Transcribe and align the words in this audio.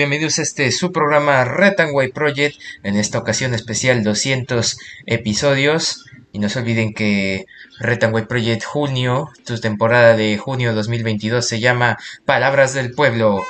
bienvenidos 0.00 0.38
a 0.38 0.42
este 0.42 0.72
su 0.72 0.92
programa 0.92 1.44
Retangway 1.44 2.10
Project, 2.10 2.58
en 2.82 2.96
esta 2.96 3.18
ocasión 3.18 3.52
especial 3.52 4.02
200 4.02 4.78
episodios. 5.04 6.06
Y 6.32 6.38
no 6.38 6.48
se 6.48 6.60
olviden 6.60 6.94
que 6.94 7.44
Retangway 7.80 8.24
Project 8.24 8.64
junio, 8.64 9.28
tu 9.44 9.60
temporada 9.60 10.16
de 10.16 10.38
junio 10.38 10.72
2022 10.72 11.46
se 11.46 11.60
llama 11.60 11.98
Palabras 12.24 12.72
del 12.72 12.92
Pueblo. 12.92 13.44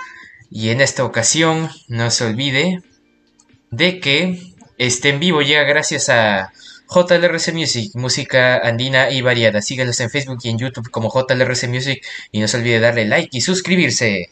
Y 0.51 0.71
en 0.71 0.81
esta 0.81 1.05
ocasión 1.05 1.71
no 1.87 2.11
se 2.11 2.25
olvide 2.25 2.83
de 3.71 4.01
que 4.01 4.43
este 4.77 5.11
en 5.11 5.21
vivo 5.21 5.43
llega 5.43 5.63
gracias 5.63 6.09
a 6.09 6.53
JLRC 6.93 7.53
Music, 7.53 7.93
música 7.95 8.57
andina 8.57 9.13
y 9.13 9.23
variada. 9.23 9.63
Síguenos 9.63 10.01
en 10.01 10.11
Facebook 10.11 10.41
y 10.43 10.49
en 10.49 10.59
YouTube 10.59 10.91
como 10.91 11.13
JLRC 11.15 11.69
Music 11.69 12.05
y 12.33 12.41
no 12.41 12.49
se 12.49 12.57
olvide 12.57 12.81
darle 12.81 13.05
like 13.05 13.29
y 13.31 13.41
suscribirse. 13.41 14.31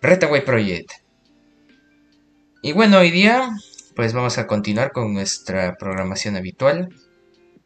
Retaway 0.00 0.42
Project. 0.42 1.03
Y 2.64 2.72
bueno, 2.72 3.00
hoy 3.00 3.10
día 3.10 3.50
pues 3.94 4.14
vamos 4.14 4.38
a 4.38 4.46
continuar 4.46 4.92
con 4.92 5.12
nuestra 5.12 5.76
programación 5.76 6.34
habitual. 6.34 6.88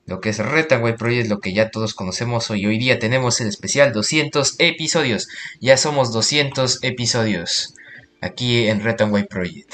lo 0.06 0.21
que 0.21 0.31
es 0.31 0.39
Retaway 0.39 0.97
Project, 0.97 1.29
lo 1.29 1.39
que 1.39 1.53
ya 1.53 1.71
todos 1.71 1.95
conocemos 1.95 2.50
hoy. 2.50 2.67
Hoy 2.67 2.81
día 2.81 2.99
tenemos 2.99 3.41
el 3.41 3.47
especial 3.47 3.93
200 3.93 4.56
episodios. 4.59 5.29
Ya 5.61 5.77
somos 5.77 6.12
200 6.12 6.83
episodios 6.83 7.77
aquí 8.21 8.67
en 8.67 8.81
Retaway 8.81 9.29
Project 9.29 9.73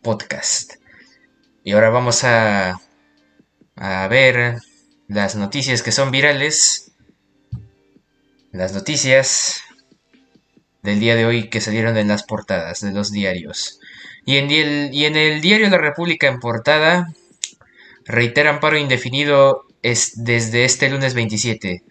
Podcast. 0.00 0.76
Y 1.62 1.72
ahora 1.72 1.90
vamos 1.90 2.24
a, 2.24 2.80
a 3.74 4.08
ver 4.08 4.60
las 5.06 5.36
noticias 5.36 5.82
que 5.82 5.92
son 5.92 6.10
virales. 6.10 6.92
Las 8.52 8.72
noticias 8.72 9.60
del 10.82 10.98
día 10.98 11.14
de 11.14 11.26
hoy 11.26 11.50
que 11.50 11.60
salieron 11.60 11.98
en 11.98 12.08
las 12.08 12.22
portadas 12.22 12.80
de 12.80 12.92
los 12.92 13.12
diarios. 13.12 13.80
Y 14.26 14.38
en, 14.38 14.50
el, 14.50 15.40
diario 15.40 15.70
La 15.70 15.78
República 15.78 16.26
en 16.26 16.40
portada 16.40 17.12
reiteran 18.04 18.58
paro 18.58 18.76
indefinido 18.76 19.66
es 19.82 20.24
desde 20.24 20.64
este 20.64 20.90
lunes 20.90 21.14
27. 21.14 21.84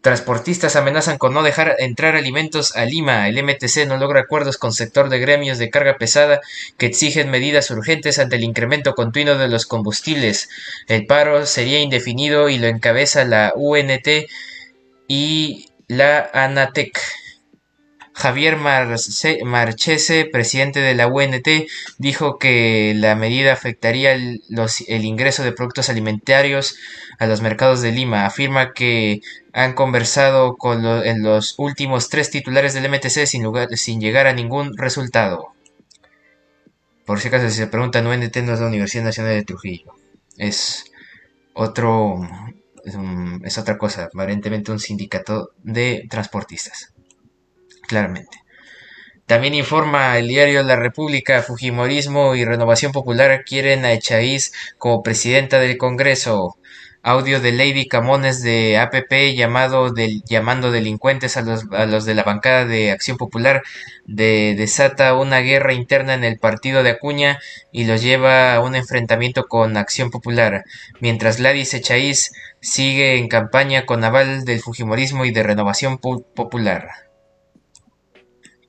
Transportistas 0.00 0.76
amenazan 0.76 1.18
con 1.18 1.34
no 1.34 1.42
dejar 1.42 1.74
entrar 1.80 2.14
alimentos 2.14 2.76
a 2.76 2.84
Lima. 2.84 3.28
El 3.28 3.42
MTC 3.42 3.84
no 3.88 3.96
logra 3.96 4.20
acuerdos 4.20 4.58
con 4.58 4.72
sector 4.72 5.08
de 5.08 5.18
gremios 5.18 5.58
de 5.58 5.68
carga 5.68 5.98
pesada 5.98 6.40
que 6.78 6.86
exigen 6.86 7.32
medidas 7.32 7.68
urgentes 7.72 8.20
ante 8.20 8.36
el 8.36 8.44
incremento 8.44 8.94
continuo 8.94 9.36
de 9.36 9.48
los 9.48 9.66
combustibles. 9.66 10.48
El 10.86 11.06
paro 11.06 11.46
sería 11.46 11.80
indefinido 11.80 12.48
y 12.48 12.58
lo 12.58 12.68
encabeza 12.68 13.24
la 13.24 13.52
UNT 13.56 14.06
y 15.08 15.66
la 15.88 16.30
ANATEC. 16.32 17.00
Javier 18.16 18.56
Marchese, 18.56 20.24
presidente 20.32 20.80
de 20.80 20.94
la 20.94 21.06
UNT, 21.06 21.46
dijo 21.98 22.38
que 22.38 22.94
la 22.96 23.14
medida 23.14 23.52
afectaría 23.52 24.14
el, 24.14 24.40
ingreso 24.88 25.44
de 25.44 25.52
productos 25.52 25.90
alimentarios 25.90 26.76
a 27.18 27.26
los 27.26 27.42
mercados 27.42 27.82
de 27.82 27.92
Lima. 27.92 28.24
Afirma 28.24 28.72
que 28.72 29.20
han 29.52 29.74
conversado 29.74 30.56
con 30.56 30.86
en 30.86 31.22
los 31.22 31.56
últimos 31.58 32.08
tres 32.08 32.30
titulares 32.30 32.72
del 32.72 32.88
MTC 32.88 33.26
sin, 33.26 34.00
llegar 34.00 34.26
a 34.26 34.32
ningún 34.32 34.78
resultado. 34.78 35.52
Por 37.04 37.20
si 37.20 37.28
acaso, 37.28 37.50
si 37.50 37.56
se 37.56 37.66
preguntan, 37.66 38.06
UNT 38.06 38.34
no 38.38 38.54
es 38.54 38.60
la 38.60 38.68
Universidad 38.68 39.04
Nacional 39.04 39.34
de 39.34 39.44
Trujillo. 39.44 39.94
Es 40.38 40.86
otro. 41.52 42.26
es 43.44 43.58
otra 43.58 43.76
cosa, 43.76 44.04
aparentemente 44.04 44.72
un 44.72 44.80
sindicato 44.80 45.50
de 45.62 46.06
transportistas 46.08 46.95
claramente. 47.86 48.38
También 49.26 49.54
informa 49.54 50.16
el 50.18 50.28
diario 50.28 50.62
La 50.62 50.76
República, 50.76 51.42
Fujimorismo 51.42 52.36
y 52.36 52.44
Renovación 52.44 52.92
Popular 52.92 53.44
quieren 53.44 53.84
a 53.84 53.92
Echaíz 53.92 54.52
como 54.78 55.02
presidenta 55.02 55.58
del 55.58 55.78
Congreso. 55.78 56.56
Audio 57.02 57.40
de 57.40 57.52
Lady 57.52 57.86
Camones 57.86 58.42
de 58.42 58.78
APP 58.78 59.34
llamado 59.36 59.92
llamando 60.28 60.72
delincuentes 60.72 61.36
a 61.36 61.42
los, 61.42 61.64
a 61.72 61.86
los 61.86 62.04
de 62.04 62.14
la 62.14 62.24
bancada 62.24 62.66
de 62.66 62.90
Acción 62.90 63.16
Popular 63.16 63.62
de, 64.06 64.54
desata 64.56 65.14
una 65.14 65.38
guerra 65.38 65.72
interna 65.72 66.14
en 66.14 66.24
el 66.24 66.38
partido 66.38 66.82
de 66.82 66.90
Acuña 66.90 67.38
y 67.70 67.84
los 67.84 68.02
lleva 68.02 68.54
a 68.54 68.60
un 68.60 68.74
enfrentamiento 68.74 69.46
con 69.46 69.76
Acción 69.76 70.10
Popular, 70.10 70.64
mientras 71.00 71.38
Gladys 71.38 71.74
Echaíz 71.74 72.32
sigue 72.60 73.18
en 73.18 73.28
campaña 73.28 73.86
con 73.86 74.02
aval 74.02 74.44
del 74.44 74.60
Fujimorismo 74.60 75.24
y 75.24 75.30
de 75.30 75.44
Renovación 75.44 75.98
Popular. 75.98 77.05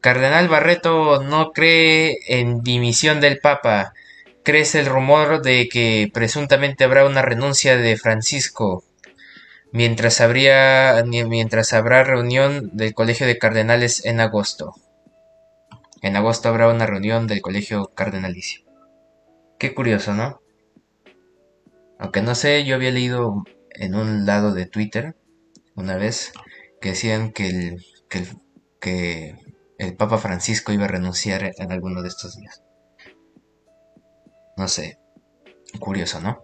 Cardenal 0.07 0.47
Barreto 0.47 1.21
no 1.21 1.51
cree 1.51 2.19
en 2.29 2.61
dimisión 2.61 3.19
del 3.19 3.39
Papa. 3.39 3.91
Crece 4.41 4.79
el 4.79 4.85
rumor 4.85 5.41
de 5.41 5.67
que 5.67 6.09
presuntamente 6.13 6.85
habrá 6.85 7.05
una 7.05 7.21
renuncia 7.21 7.75
de 7.75 7.97
Francisco, 7.97 8.85
mientras, 9.73 10.21
habría, 10.21 11.03
mientras 11.05 11.73
habrá 11.73 12.05
reunión 12.05 12.69
del 12.71 12.93
Colegio 12.93 13.27
de 13.27 13.37
Cardenales 13.37 14.05
en 14.05 14.21
agosto. 14.21 14.75
En 16.01 16.15
agosto 16.15 16.47
habrá 16.47 16.69
una 16.69 16.85
reunión 16.85 17.27
del 17.27 17.41
Colegio 17.41 17.91
Cardenalicio. 17.93 18.61
Qué 19.59 19.73
curioso, 19.73 20.13
¿no? 20.13 20.39
Aunque 21.99 22.21
no 22.21 22.33
sé, 22.33 22.63
yo 22.63 22.75
había 22.75 22.91
leído 22.91 23.43
en 23.71 23.93
un 23.93 24.25
lado 24.25 24.53
de 24.53 24.67
Twitter 24.67 25.17
una 25.75 25.97
vez 25.97 26.31
que 26.79 26.91
decían 26.91 27.33
que 27.33 27.49
el, 27.49 27.85
que, 28.07 28.25
que 28.79 29.46
el 29.77 29.95
Papa 29.95 30.17
Francisco 30.17 30.71
iba 30.71 30.85
a 30.85 30.89
renunciar 30.89 31.51
en 31.57 31.71
alguno 31.71 32.01
de 32.01 32.09
estos 32.09 32.35
días. 32.37 32.63
No 34.55 34.67
sé, 34.67 34.97
curioso, 35.79 36.19
¿no? 36.19 36.41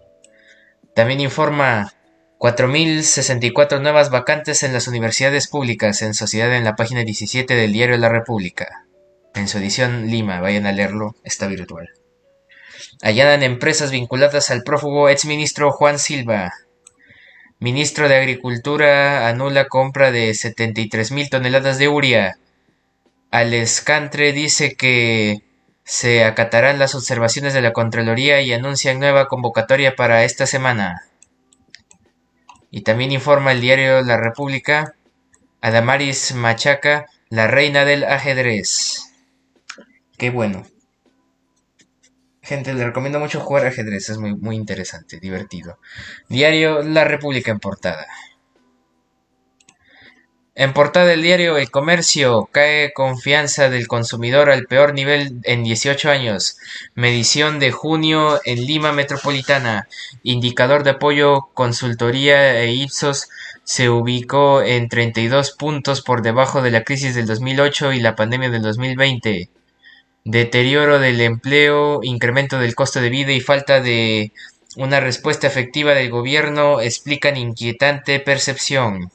También 0.94 1.20
informa 1.20 1.92
4.064 2.38 3.80
nuevas 3.80 4.10
vacantes 4.10 4.62
en 4.62 4.72
las 4.72 4.86
universidades 4.86 5.48
públicas 5.48 6.02
en 6.02 6.14
sociedad 6.14 6.54
en 6.54 6.64
la 6.64 6.76
página 6.76 7.02
17 7.02 7.54
del 7.54 7.72
diario 7.72 7.96
La 7.96 8.08
República. 8.08 8.84
En 9.34 9.48
su 9.48 9.58
edición 9.58 10.06
Lima, 10.08 10.40
vayan 10.40 10.66
a 10.66 10.72
leerlo, 10.72 11.16
está 11.24 11.48
virtual. 11.48 11.88
Allanan 13.02 13.42
empresas 13.42 13.90
vinculadas 13.90 14.50
al 14.50 14.62
prófugo 14.62 15.08
exministro 15.08 15.72
Juan 15.72 15.98
Silva. 15.98 16.52
Ministro 17.58 18.08
de 18.08 18.16
Agricultura 18.16 19.28
anula 19.28 19.66
compra 19.66 20.12
de 20.12 20.30
73.000 20.30 21.30
toneladas 21.30 21.78
de 21.78 21.88
uria. 21.88 22.38
Alescantre 23.34 24.32
dice 24.32 24.76
que 24.76 25.42
se 25.82 26.22
acatarán 26.22 26.78
las 26.78 26.94
observaciones 26.94 27.52
de 27.52 27.62
la 27.62 27.72
Contraloría 27.72 28.40
y 28.42 28.52
anuncian 28.52 29.00
nueva 29.00 29.26
convocatoria 29.26 29.96
para 29.96 30.22
esta 30.22 30.46
semana. 30.46 31.02
Y 32.70 32.82
también 32.82 33.10
informa 33.10 33.50
el 33.50 33.60
diario 33.60 34.02
La 34.02 34.18
República, 34.18 34.94
Adamaris 35.60 36.32
Machaca, 36.36 37.06
la 37.28 37.48
reina 37.48 37.84
del 37.84 38.04
ajedrez. 38.04 39.02
Qué 40.16 40.30
bueno. 40.30 40.64
Gente, 42.40 42.72
le 42.72 42.84
recomiendo 42.84 43.18
mucho 43.18 43.40
jugar 43.40 43.66
ajedrez, 43.66 44.10
es 44.10 44.18
muy, 44.18 44.36
muy 44.36 44.54
interesante, 44.54 45.18
divertido. 45.18 45.80
Diario 46.28 46.84
La 46.84 47.02
República 47.02 47.50
en 47.50 47.58
portada. 47.58 48.06
En 50.56 50.72
portada 50.72 51.06
del 51.06 51.22
diario 51.22 51.56
El 51.56 51.72
Comercio, 51.72 52.48
cae 52.52 52.92
confianza 52.92 53.70
del 53.70 53.88
consumidor 53.88 54.50
al 54.50 54.66
peor 54.66 54.94
nivel 54.94 55.40
en 55.42 55.64
18 55.64 56.08
años. 56.08 56.58
Medición 56.94 57.58
de 57.58 57.72
junio 57.72 58.40
en 58.44 58.64
Lima 58.64 58.92
Metropolitana. 58.92 59.88
Indicador 60.22 60.84
de 60.84 60.90
apoyo 60.90 61.48
consultoría 61.54 62.60
e 62.60 62.72
Ipsos 62.72 63.28
se 63.64 63.90
ubicó 63.90 64.62
en 64.62 64.88
32 64.88 65.50
puntos 65.50 66.02
por 66.02 66.22
debajo 66.22 66.62
de 66.62 66.70
la 66.70 66.84
crisis 66.84 67.16
del 67.16 67.26
2008 67.26 67.92
y 67.92 68.00
la 68.00 68.14
pandemia 68.14 68.50
del 68.50 68.62
2020. 68.62 69.48
Deterioro 70.22 71.00
del 71.00 71.20
empleo, 71.20 71.98
incremento 72.04 72.60
del 72.60 72.76
costo 72.76 73.00
de 73.00 73.10
vida 73.10 73.32
y 73.32 73.40
falta 73.40 73.80
de 73.80 74.30
una 74.76 75.00
respuesta 75.00 75.48
efectiva 75.48 75.94
del 75.94 76.10
gobierno 76.10 76.80
explican 76.80 77.36
inquietante 77.36 78.20
percepción. 78.20 79.10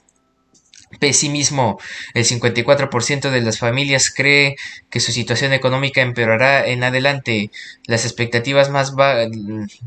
Pesimismo. 0.99 1.79
El 2.13 2.25
54% 2.25 3.29
de 3.29 3.41
las 3.41 3.59
familias 3.59 4.09
cree 4.09 4.55
que 4.89 4.99
su 4.99 5.11
situación 5.11 5.53
económica 5.53 6.01
empeorará 6.01 6.65
en 6.65 6.83
adelante. 6.83 7.51
Las 7.85 8.05
expectativas 8.05 8.69
más 8.69 8.93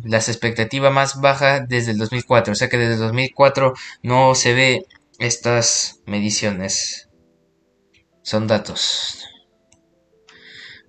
las 0.05 0.29
expectativas 0.29 0.93
más 0.93 1.21
baja 1.21 1.61
desde 1.61 1.93
el 1.93 1.99
2004. 1.99 2.53
O 2.53 2.57
sea 2.57 2.69
que 2.69 2.79
desde 2.79 2.95
el 2.95 3.01
2004 3.01 3.75
no 4.03 4.35
se 4.35 4.55
ve 4.55 4.87
estas 5.19 6.01
mediciones. 6.07 7.09
Son 8.23 8.47
datos. 8.47 9.27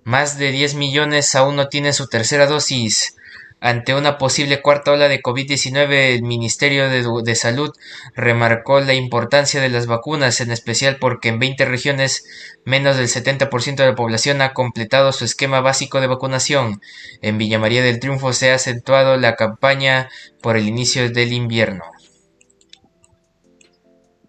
Más 0.04 0.38
de 0.38 0.52
10 0.52 0.74
millones 0.74 1.34
aún 1.34 1.56
no 1.56 1.68
tienen 1.68 1.94
su 1.94 2.06
tercera 2.06 2.46
dosis. 2.46 3.16
Ante 3.64 3.94
una 3.94 4.18
posible 4.18 4.60
cuarta 4.60 4.92
ola 4.92 5.08
de 5.08 5.22
COVID-19, 5.22 6.16
el 6.16 6.22
Ministerio 6.22 6.90
de, 6.90 7.34
Salud 7.34 7.72
remarcó 8.14 8.80
la 8.80 8.92
importancia 8.92 9.58
de 9.58 9.70
las 9.70 9.86
vacunas, 9.86 10.42
en 10.42 10.50
especial 10.50 10.98
porque 11.00 11.30
en 11.30 11.38
20 11.38 11.64
regiones 11.64 12.26
menos 12.66 12.98
del 12.98 13.08
70% 13.08 13.76
de 13.76 13.86
la 13.86 13.94
población 13.94 14.42
ha 14.42 14.52
completado 14.52 15.12
su 15.12 15.24
esquema 15.24 15.62
básico 15.62 16.02
de 16.02 16.08
vacunación. 16.08 16.82
En 17.22 17.38
Villa 17.38 17.58
María 17.58 17.82
del 17.82 18.00
Triunfo 18.00 18.34
se 18.34 18.50
ha 18.50 18.56
acentuado 18.56 19.16
la 19.16 19.34
campaña 19.34 20.10
por 20.42 20.58
el 20.58 20.68
inicio 20.68 21.08
del 21.08 21.32
invierno. 21.32 21.84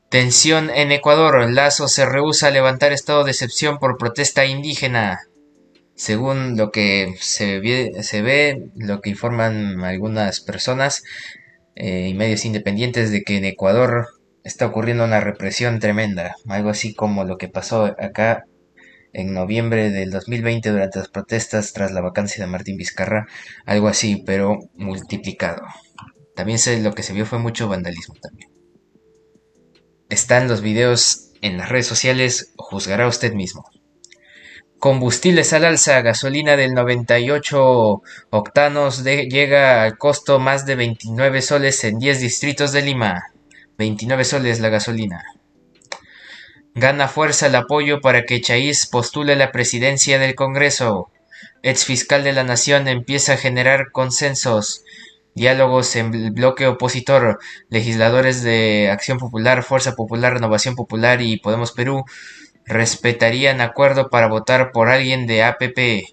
Tensión 0.07 0.69
en 0.69 0.93
Ecuador. 0.93 1.51
Lazo 1.51 1.89
se 1.89 2.05
rehúsa 2.05 2.47
a 2.47 2.51
levantar 2.51 2.93
estado 2.93 3.25
de 3.25 3.31
excepción 3.31 3.79
por 3.79 3.97
protesta 3.97 4.45
indígena. 4.45 5.19
Según 5.95 6.57
lo 6.57 6.71
que 6.71 7.15
se 7.19 7.59
ve, 7.59 7.91
se 8.01 8.57
lo 8.75 9.01
que 9.01 9.09
informan 9.09 9.81
algunas 9.83 10.41
personas 10.41 11.03
eh, 11.75 12.09
y 12.09 12.13
medios 12.13 12.45
independientes 12.45 13.11
de 13.11 13.23
que 13.23 13.37
en 13.37 13.45
Ecuador 13.45 14.07
está 14.43 14.65
ocurriendo 14.65 15.05
una 15.05 15.21
represión 15.21 15.79
tremenda, 15.79 16.35
algo 16.47 16.69
así 16.69 16.93
como 16.93 17.23
lo 17.23 17.37
que 17.37 17.47
pasó 17.47 17.85
acá 17.85 18.45
en 19.13 19.33
noviembre 19.33 19.89
del 19.91 20.11
2020 20.11 20.69
durante 20.69 20.99
las 20.99 21.07
protestas 21.07 21.71
tras 21.71 21.91
la 21.93 22.01
vacancia 22.01 22.43
de 22.43 22.51
Martín 22.51 22.75
Vizcarra, 22.75 23.27
algo 23.65 23.87
así, 23.87 24.21
pero 24.25 24.59
multiplicado. 24.75 25.63
También 26.35 26.59
sé, 26.59 26.81
lo 26.81 26.93
que 26.93 27.03
se 27.03 27.13
vio 27.13 27.25
fue 27.25 27.39
mucho 27.39 27.69
vandalismo 27.69 28.15
también. 28.21 28.51
Están 30.09 30.49
los 30.49 30.61
videos 30.61 31.31
en 31.41 31.57
las 31.57 31.69
redes 31.69 31.87
sociales, 31.87 32.53
juzgará 32.57 33.07
usted 33.07 33.33
mismo. 33.33 33.63
Combustibles 34.79 35.53
al 35.53 35.65
alza, 35.65 36.01
gasolina 36.01 36.57
del 36.57 36.73
98 36.73 38.01
octanos 38.29 39.03
llega 39.03 39.83
al 39.83 39.97
costo 39.97 40.37
más 40.37 40.65
de 40.65 40.75
29 40.75 41.41
soles 41.41 41.83
en 41.85 41.97
10 41.97 42.19
distritos 42.19 42.71
de 42.71 42.81
Lima. 42.81 43.23
29 43.77 44.23
soles 44.25 44.59
la 44.59 44.69
gasolina. 44.69 45.23
Gana 46.75 47.07
fuerza 47.07 47.47
el 47.47 47.55
apoyo 47.55 48.01
para 48.01 48.25
que 48.25 48.41
Chaiz 48.41 48.85
postule 48.85 49.35
la 49.35 49.51
presidencia 49.51 50.19
del 50.19 50.35
Congreso. 50.35 51.09
Ex 51.63 51.85
fiscal 51.85 52.23
de 52.23 52.33
la 52.33 52.43
Nación 52.43 52.87
empieza 52.87 53.33
a 53.33 53.37
generar 53.37 53.91
consensos. 53.91 54.83
Diálogos 55.33 55.95
en 55.95 56.13
el 56.13 56.31
bloque 56.31 56.67
opositor. 56.67 57.39
Legisladores 57.69 58.43
de 58.43 58.89
Acción 58.91 59.19
Popular, 59.19 59.63
Fuerza 59.63 59.95
Popular, 59.95 60.33
Renovación 60.33 60.75
Popular 60.75 61.21
y 61.21 61.37
Podemos 61.37 61.71
Perú 61.71 62.03
respetarían 62.65 63.61
acuerdo 63.61 64.09
para 64.09 64.27
votar 64.27 64.71
por 64.71 64.89
alguien 64.89 65.27
de 65.27 65.43
APP. 65.43 66.05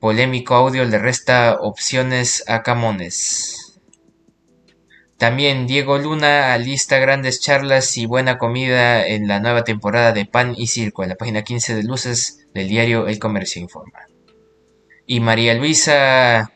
Polémico 0.00 0.54
audio 0.54 0.84
le 0.84 0.98
resta 0.98 1.58
opciones 1.60 2.44
a 2.48 2.62
Camones. 2.62 3.80
También 5.18 5.66
Diego 5.66 5.98
Luna 5.98 6.52
alista 6.52 6.98
grandes 6.98 7.40
charlas 7.40 7.96
y 7.96 8.06
buena 8.06 8.38
comida 8.38 9.04
en 9.04 9.26
la 9.26 9.40
nueva 9.40 9.64
temporada 9.64 10.12
de 10.12 10.26
Pan 10.26 10.54
y 10.56 10.68
Circo, 10.68 11.02
en 11.02 11.08
la 11.08 11.16
página 11.16 11.42
15 11.42 11.74
de 11.74 11.82
Luces 11.82 12.46
del 12.54 12.68
diario 12.68 13.08
El 13.08 13.18
Comercio 13.18 13.60
Informa. 13.60 14.06
Y 15.06 15.18
María 15.18 15.54
Luisa 15.54 16.52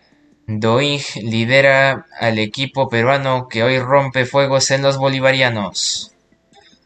Doing 0.46 1.00
lidera 1.22 2.06
al 2.20 2.38
equipo 2.38 2.88
peruano 2.88 3.48
que 3.48 3.64
hoy 3.64 3.80
rompe 3.80 4.26
fuegos 4.26 4.70
en 4.70 4.82
los 4.82 4.96
bolivarianos. 4.96 6.11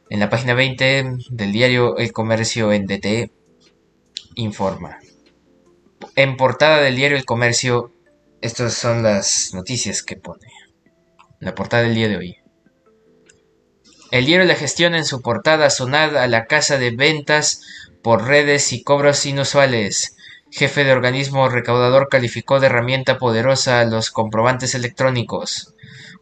En 0.09 0.21
la 0.21 0.31
página 0.31 0.55
20 0.55 1.17
del 1.31 1.51
diario 1.51 1.97
El 1.97 2.13
Comercio 2.13 2.73
en 2.73 2.87
DT 2.87 3.33
informa. 4.37 4.99
En 6.15 6.37
portada 6.37 6.81
del 6.81 6.95
diario 6.95 7.17
El 7.17 7.25
Comercio, 7.25 7.93
estas 8.41 8.75
son 8.75 9.03
las 9.03 9.51
noticias 9.53 10.05
que 10.05 10.15
pone. 10.15 10.47
La 11.41 11.57
portada 11.57 11.83
del 11.83 11.97
día 11.97 12.09
de 12.09 12.19
hoy. 12.19 12.37
El 14.13 14.27
diario 14.27 14.47
La 14.47 14.55
Gestión 14.55 14.95
en 14.95 15.05
su 15.05 15.23
portada 15.23 15.71
sonada 15.71 16.23
a 16.23 16.29
la 16.29 16.47
casa 16.47 16.79
de 16.79 16.93
ventas 16.93 17.63
por 18.01 18.29
redes 18.29 18.73
y 18.73 18.85
cobros 18.85 19.27
inusuales. 19.27 20.17
Jefe 20.53 20.85
de 20.85 20.93
organismo 20.93 21.49
recaudador 21.49 22.09
calificó 22.09 22.61
de 22.61 22.67
herramienta 22.67 23.19
poderosa 23.19 23.81
a 23.81 23.85
los 23.85 24.13
comprobantes 24.13 24.77
electrónicos. 24.77 25.75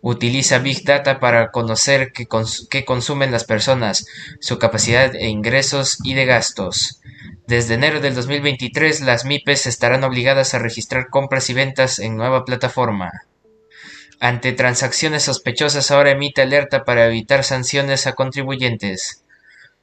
Utiliza 0.07 0.59
Big 0.59 0.85
Data 0.85 1.19
para 1.19 1.51
conocer 1.51 2.13
qué, 2.13 2.85
consumen 2.85 3.33
las 3.33 3.45
personas, 3.45 4.05
su 4.39 4.59
capacidad 4.59 5.11
de 5.11 5.29
ingresos 5.29 5.97
y 6.05 6.13
de 6.13 6.27
gastos. 6.27 7.01
Desde 7.47 7.73
enero 7.73 8.01
del 8.01 8.15
2023, 8.15 9.01
las 9.01 9.25
MIPES 9.25 9.67
estarán 9.67 10.05
obligadas 10.05 10.53
a 10.53 10.59
registrar 10.59 11.09
compras 11.09 11.49
y 11.49 11.55
ventas 11.55 11.99
en 12.01 12.19
nueva 12.19 12.45
plataforma. 12.45 13.13
Ante 14.21 14.53
transacciones 14.53 15.23
sospechosas, 15.23 15.91
ahora 15.91 16.11
emite 16.11 16.43
alerta 16.43 16.85
para 16.85 17.07
evitar 17.07 17.43
sanciones 17.43 18.07
a 18.07 18.13
contribuyentes. 18.13 19.25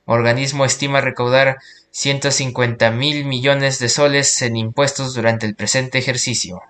Organismo 0.05 0.65
estima 0.65 1.01
recaudar 1.01 1.57
150 1.89 2.91
mil 2.91 3.25
millones 3.25 3.79
de 3.79 3.89
soles 3.89 4.39
en 4.43 4.55
impuestos 4.55 5.15
durante 5.15 5.47
el 5.47 5.55
presente 5.55 5.97
ejercicio. 5.97 6.61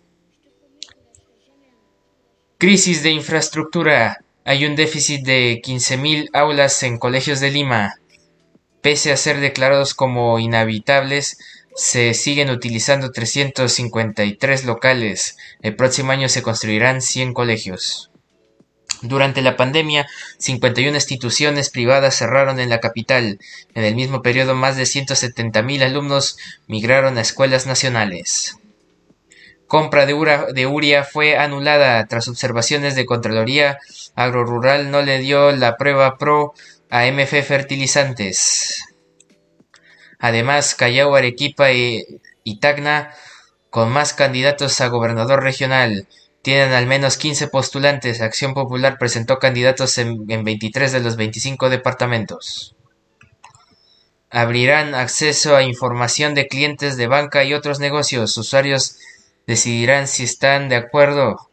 Crisis 2.61 3.01
de 3.01 3.09
infraestructura. 3.09 4.23
Hay 4.45 4.67
un 4.67 4.75
déficit 4.75 5.25
de 5.25 5.63
15.000 5.65 6.29
aulas 6.31 6.83
en 6.83 6.99
colegios 6.99 7.39
de 7.39 7.49
Lima. 7.49 7.95
Pese 8.83 9.11
a 9.11 9.17
ser 9.17 9.39
declarados 9.39 9.95
como 9.95 10.37
inhabitables, 10.37 11.39
se 11.75 12.13
siguen 12.13 12.51
utilizando 12.51 13.11
353 13.11 14.65
locales. 14.65 15.37
El 15.63 15.75
próximo 15.75 16.11
año 16.11 16.29
se 16.29 16.43
construirán 16.43 17.01
100 17.01 17.33
colegios. 17.33 18.11
Durante 19.01 19.41
la 19.41 19.57
pandemia, 19.57 20.05
51 20.37 20.95
instituciones 20.95 21.71
privadas 21.71 22.15
cerraron 22.15 22.59
en 22.59 22.69
la 22.69 22.79
capital. 22.79 23.39
En 23.73 23.85
el 23.85 23.95
mismo 23.95 24.21
periodo, 24.21 24.53
más 24.53 24.77
de 24.77 24.83
170.000 24.83 25.81
alumnos 25.81 26.37
migraron 26.67 27.17
a 27.17 27.21
escuelas 27.21 27.65
nacionales 27.65 28.60
compra 29.71 30.05
de, 30.05 30.67
Uria 30.67 31.05
fue 31.05 31.37
anulada 31.37 32.05
tras 32.07 32.27
observaciones 32.27 32.93
de 32.93 33.05
Contraloría 33.05 33.79
Agrorural 34.15 34.91
no 34.91 35.01
le 35.01 35.19
dio 35.19 35.53
la 35.53 35.77
prueba 35.77 36.17
PRO 36.17 36.53
a 36.89 37.05
MF 37.05 37.41
Fertilizantes. 37.47 38.83
Además, 40.19 40.75
Callao, 40.75 41.15
Arequipa 41.15 41.71
y, 41.71 42.19
Tacna, 42.59 43.13
con 43.69 43.89
más 43.89 44.13
candidatos 44.13 44.81
a 44.81 44.89
gobernador 44.89 45.41
regional, 45.41 46.05
tienen 46.41 46.73
al 46.73 46.85
menos 46.85 47.15
15 47.15 47.47
postulantes. 47.47 48.19
Acción 48.19 48.53
Popular 48.53 48.97
presentó 48.99 49.39
candidatos 49.39 49.97
en, 49.99 50.29
en 50.29 50.43
23 50.43 50.91
de 50.91 50.99
los 50.99 51.15
25 51.15 51.69
departamentos. 51.69 52.75
Abrirán 54.29 54.95
acceso 54.95 55.55
a 55.55 55.63
información 55.63 56.35
de 56.35 56.47
clientes 56.47 56.97
de 56.97 57.07
banca 57.07 57.45
y 57.45 57.53
otros 57.53 57.79
negocios. 57.79 58.37
Usuarios 58.37 58.97
decidirán 59.47 60.07
si 60.07 60.23
están 60.23 60.69
de 60.69 60.75
acuerdo. 60.75 61.49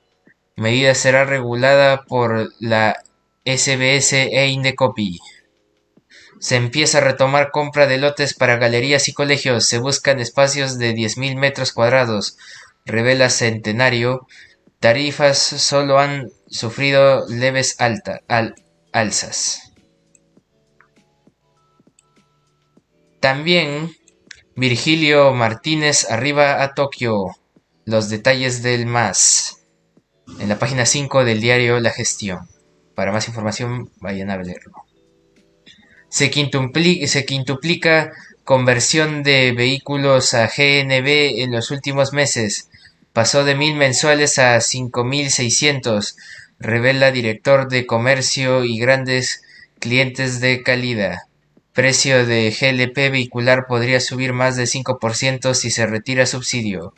Medida 0.57 0.95
será 0.95 1.25
regulada 1.25 2.05
por 2.05 2.51
la 2.61 3.03
SBS 3.45 4.13
e 4.13 4.47
Indecopi. 4.49 5.21
Se 6.41 6.57
empieza 6.57 6.99
a 6.99 7.03
retomar 7.03 7.51
compra 7.51 7.87
de 7.87 7.99
lotes 7.99 8.35
para 8.35 8.57
galerías 8.57 9.09
y 9.09 9.13
colegios. 9.13 9.67
Se 9.67 9.79
buscan 9.79 10.21
espacios 10.21 10.79
de 10.79 10.95
10.000 10.95 11.37
metros 11.37 11.73
cuadrados. 11.73 12.37
Revela 12.85 13.31
Centenario. 13.31 14.27
Tarifas 14.81 15.39
solo 15.39 15.99
han 15.99 16.31
sufrido 16.49 17.27
leves 17.29 17.81
alta, 17.81 18.21
al, 18.29 18.55
alzas. 18.93 19.73
También 23.21 23.97
Virgilio 24.55 25.33
Martínez 25.35 26.09
arriba 26.11 26.63
a 26.63 26.75
Tokio 26.75 27.35
los 27.89 28.11
detalles 28.11 28.63
del 28.63 28.85
MAS 28.85 29.63
en 30.41 30.51
la 30.51 30.59
página 30.59 30.85
5 30.85 31.25
del 31.25 31.41
diario 31.41 31.81
La 31.81 31.89
Gestión. 31.89 32.47
Para 32.95 33.13
más 33.13 33.29
información 33.29 33.91
vayan 33.99 34.29
a 34.29 34.37
leerlo. 34.37 34.75
Se 36.11 36.29
quintuplica, 36.29 38.13
conversión 38.45 39.23
de 39.23 39.53
vehículos 39.53 40.35
a 40.35 40.49
GNB 40.49 41.41
en 41.41 41.51
los 41.51 41.71
últimos 41.71 42.13
meses. 42.13 42.69
Pasó 43.15 43.43
de 43.43 43.55
mil 43.55 43.75
mensuales 43.75 44.39
a 44.39 44.59
5.600, 44.59 46.15
revela 46.59 47.11
director 47.11 47.69
de 47.69 47.87
comercio 47.87 48.65
y 48.67 48.79
grandes 48.79 49.41
clientes 49.79 50.43
de 50.43 50.63
calidad. 50.63 51.21
Precio 51.73 52.27
de 52.27 52.51
GLP 52.51 53.11
vehicular 53.11 53.65
podría 53.67 54.01
subir 54.01 54.35
más 54.35 54.57
de 54.57 54.65
5% 54.65 55.55
si 55.55 55.71
se 55.71 55.87
retira 55.87 56.27
subsidio. 56.27 56.93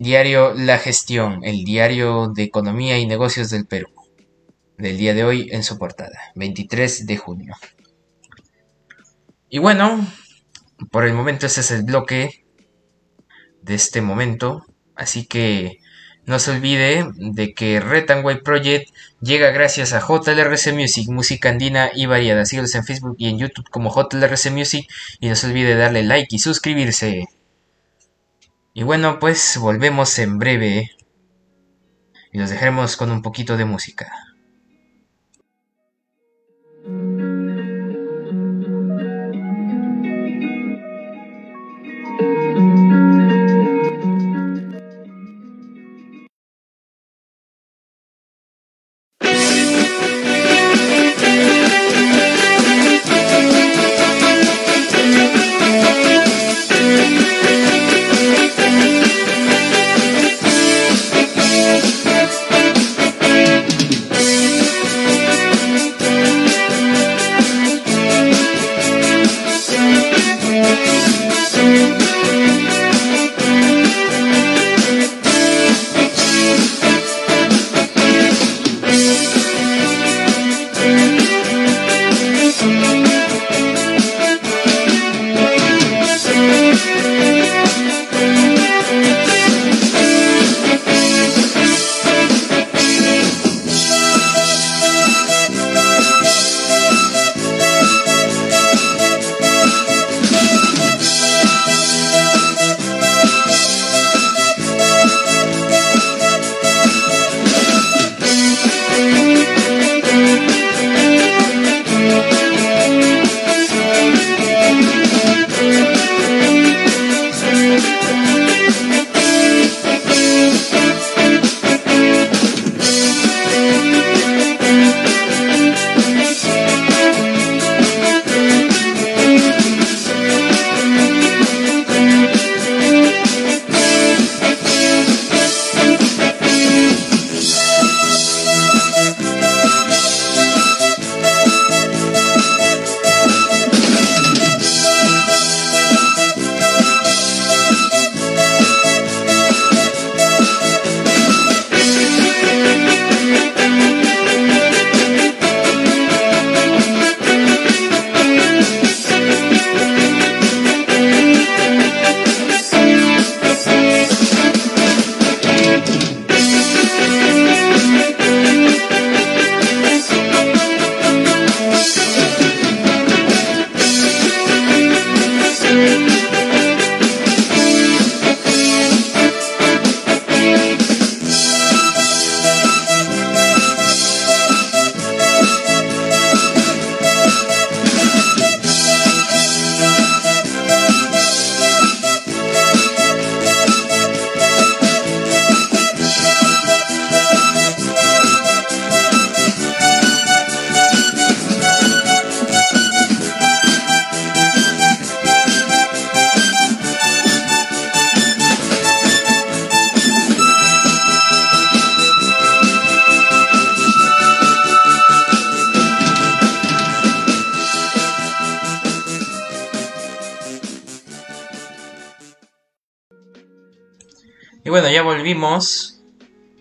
Diario 0.00 0.54
La 0.54 0.78
Gestión, 0.78 1.44
el 1.44 1.62
diario 1.62 2.28
de 2.34 2.44
economía 2.44 2.98
y 2.98 3.06
negocios 3.06 3.50
del 3.50 3.66
Perú, 3.66 3.88
del 4.78 4.96
día 4.96 5.12
de 5.12 5.24
hoy 5.24 5.50
en 5.52 5.62
su 5.62 5.76
portada, 5.76 6.18
23 6.36 7.04
de 7.06 7.16
junio. 7.18 7.54
Y 9.50 9.58
bueno, 9.58 10.06
por 10.90 11.06
el 11.06 11.12
momento 11.12 11.44
ese 11.44 11.60
es 11.60 11.70
el 11.70 11.82
bloque 11.82 12.46
de 13.60 13.74
este 13.74 14.00
momento, 14.00 14.64
así 14.96 15.26
que 15.26 15.80
no 16.24 16.38
se 16.38 16.52
olvide 16.52 17.06
de 17.16 17.52
que 17.52 17.78
Retangway 17.78 18.40
Project 18.40 18.88
llega 19.20 19.50
gracias 19.50 19.92
a 19.92 20.00
JLRC 20.00 20.72
Music, 20.72 21.10
música 21.10 21.50
andina 21.50 21.90
y 21.94 22.06
variada. 22.06 22.46
Síguenos 22.46 22.74
en 22.74 22.84
Facebook 22.84 23.16
y 23.18 23.28
en 23.28 23.38
YouTube 23.38 23.68
como 23.68 23.94
JLRC 23.94 24.50
Music 24.50 24.90
y 25.20 25.28
no 25.28 25.34
se 25.34 25.46
olvide 25.46 25.74
darle 25.74 26.04
like 26.04 26.34
y 26.34 26.38
suscribirse. 26.38 27.26
Y 28.80 28.82
bueno, 28.82 29.18
pues 29.18 29.58
volvemos 29.58 30.18
en 30.18 30.38
breve 30.38 30.92
y 32.32 32.38
nos 32.38 32.48
dejaremos 32.48 32.96
con 32.96 33.10
un 33.10 33.20
poquito 33.20 33.58
de 33.58 33.66
música. 33.66 34.10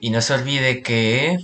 Y 0.01 0.09
no 0.09 0.21
se 0.21 0.33
olvide 0.33 0.81
que 0.81 1.37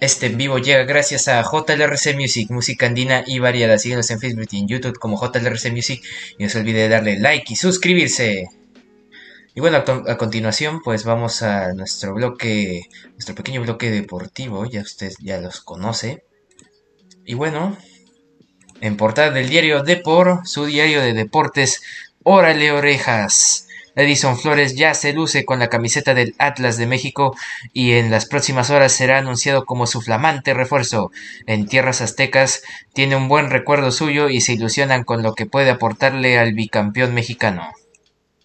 este 0.00 0.26
en 0.26 0.36
vivo 0.36 0.58
llega 0.58 0.84
gracias 0.84 1.28
a 1.28 1.42
JLRC 1.42 2.16
Music, 2.16 2.50
música 2.50 2.86
andina 2.86 3.22
y 3.26 3.38
variada. 3.38 3.78
Síguenos 3.78 4.10
en 4.10 4.18
Facebook 4.18 4.48
y 4.50 4.58
en 4.58 4.68
YouTube 4.68 4.98
como 4.98 5.20
JLRC 5.20 5.70
Music. 5.70 6.02
Y 6.38 6.42
no 6.42 6.50
se 6.50 6.58
olvide 6.58 6.80
de 6.80 6.88
darle 6.88 7.18
like 7.20 7.52
y 7.52 7.56
suscribirse. 7.56 8.48
Y 9.54 9.60
bueno, 9.60 9.76
a, 9.76 10.16
continuación 10.16 10.80
pues 10.82 11.04
vamos 11.04 11.42
a 11.42 11.72
nuestro 11.74 12.14
bloque, 12.14 12.82
nuestro 13.12 13.34
pequeño 13.34 13.62
bloque 13.62 13.90
deportivo, 13.90 14.64
ya 14.66 14.80
usted 14.80 15.12
ya 15.20 15.40
los 15.40 15.60
conoce. 15.60 16.24
Y 17.24 17.34
bueno, 17.34 17.76
en 18.80 18.96
portada 18.96 19.30
del 19.30 19.48
diario 19.48 19.82
Depor, 19.82 20.40
su 20.44 20.64
diario 20.64 21.00
de 21.00 21.12
deportes, 21.12 21.82
Órale 22.24 22.72
Orejas. 22.72 23.68
Edison 23.94 24.38
Flores 24.38 24.74
ya 24.74 24.94
se 24.94 25.12
luce 25.12 25.44
con 25.44 25.58
la 25.58 25.68
camiseta 25.68 26.14
del 26.14 26.34
Atlas 26.38 26.76
de 26.76 26.86
México 26.86 27.36
y 27.72 27.92
en 27.92 28.10
las 28.10 28.26
próximas 28.26 28.70
horas 28.70 28.92
será 28.92 29.18
anunciado 29.18 29.64
como 29.64 29.86
su 29.86 30.00
flamante 30.00 30.54
refuerzo. 30.54 31.10
En 31.46 31.66
tierras 31.66 32.00
aztecas 32.00 32.62
tiene 32.94 33.16
un 33.16 33.28
buen 33.28 33.50
recuerdo 33.50 33.90
suyo 33.90 34.28
y 34.28 34.40
se 34.40 34.54
ilusionan 34.54 35.04
con 35.04 35.22
lo 35.22 35.34
que 35.34 35.46
puede 35.46 35.70
aportarle 35.70 36.38
al 36.38 36.54
bicampeón 36.54 37.14
mexicano 37.14 37.72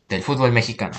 del 0.10 0.23
fútbol 0.23 0.51
mexicano. 0.51 0.97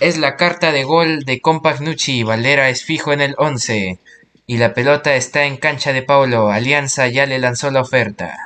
Es 0.00 0.16
la 0.16 0.36
carta 0.36 0.70
de 0.70 0.84
gol 0.84 1.24
de 1.24 1.40
Compact 1.40 1.80
Nucci, 1.80 2.22
Valera 2.22 2.68
es 2.68 2.84
fijo 2.84 3.12
en 3.12 3.20
el 3.20 3.34
11 3.36 3.98
y 4.46 4.56
la 4.56 4.72
pelota 4.72 5.14
está 5.16 5.44
en 5.44 5.56
cancha 5.56 5.92
de 5.92 6.02
Paulo, 6.02 6.50
Alianza 6.50 7.08
ya 7.08 7.26
le 7.26 7.38
lanzó 7.38 7.70
la 7.70 7.80
oferta. 7.80 8.38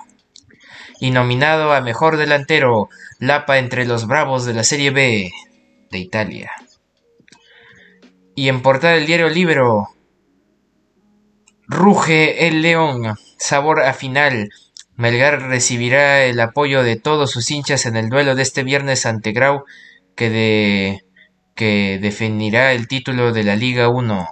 Y 1.03 1.11
nominado 1.11 1.73
a 1.73 1.81
mejor 1.81 2.17
delantero, 2.17 2.88
Lapa 3.19 3.59
entre 3.59 3.87
los 3.87 4.07
bravos 4.07 4.45
de 4.45 4.55
la 4.55 4.62
Serie 4.62 4.93
B 4.93 5.33
de 5.91 5.99
Italia. 5.99 6.53
Y 8.37 8.49
en 8.49 8.62
portada 8.62 8.95
del 8.95 9.07
diario 9.07 9.29
Libro, 9.29 9.88
Ruge 11.67 12.47
el 12.47 12.62
León, 12.62 13.17
sabor 13.37 13.81
a 13.81 13.95
final, 13.95 14.51
Melgar 14.95 15.43
recibirá 15.49 16.23
el 16.23 16.38
apoyo 16.38 16.85
de 16.85 16.95
todos 16.95 17.33
sus 17.33 17.51
hinchas 17.51 17.85
en 17.87 17.97
el 17.97 18.09
duelo 18.09 18.37
de 18.37 18.43
este 18.43 18.62
viernes 18.62 19.05
ante 19.05 19.33
Grau, 19.33 19.65
que, 20.15 20.31
de, 20.31 21.05
que 21.57 21.99
definirá 22.01 22.75
el 22.75 22.87
título 22.87 23.33
de 23.33 23.43
la 23.43 23.57
Liga 23.57 23.88
1. 23.88 24.29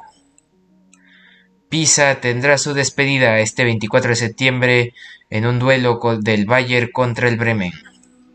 Pisa 1.69 2.21
tendrá 2.21 2.59
su 2.59 2.75
despedida 2.75 3.41
este 3.41 3.65
24 3.65 4.11
de 4.11 4.17
septiembre 4.17 4.95
en 5.31 5.47
un 5.47 5.59
duelo 5.59 6.01
del 6.21 6.45
Bayern 6.45 6.91
contra 6.93 7.29
el 7.29 7.37
Bremen. 7.37 7.73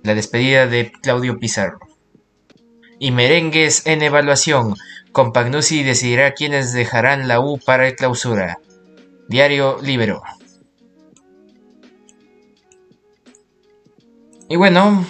La 0.03 0.15
despedida 0.15 0.67
de 0.67 0.91
Claudio 0.91 1.37
Pizarro. 1.37 1.79
Y 2.99 3.11
merengues 3.11 3.85
en 3.85 4.01
evaluación. 4.01 4.75
Compagnusi 5.11 5.83
decidirá 5.83 6.33
quiénes 6.33 6.73
dejarán 6.73 7.27
la 7.27 7.39
U 7.41 7.59
para 7.59 7.87
el 7.87 7.95
clausura. 7.95 8.59
Diario 9.27 9.77
Libero. 9.81 10.21
Y 14.47 14.55
bueno, 14.57 15.05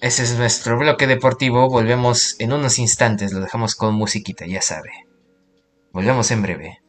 ese 0.00 0.22
es 0.22 0.36
nuestro 0.38 0.78
bloque 0.78 1.06
deportivo. 1.06 1.68
Volvemos 1.68 2.36
en 2.38 2.52
unos 2.52 2.78
instantes, 2.78 3.32
lo 3.32 3.40
dejamos 3.40 3.74
con 3.74 3.94
musiquita, 3.94 4.46
ya 4.46 4.62
sabe. 4.62 4.90
Volvemos 5.92 6.30
en 6.30 6.42
breve. 6.42 6.80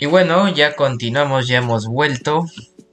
Y 0.00 0.06
bueno, 0.06 0.48
ya 0.48 0.76
continuamos, 0.76 1.46
ya 1.46 1.58
hemos 1.58 1.86
vuelto. 1.86 2.46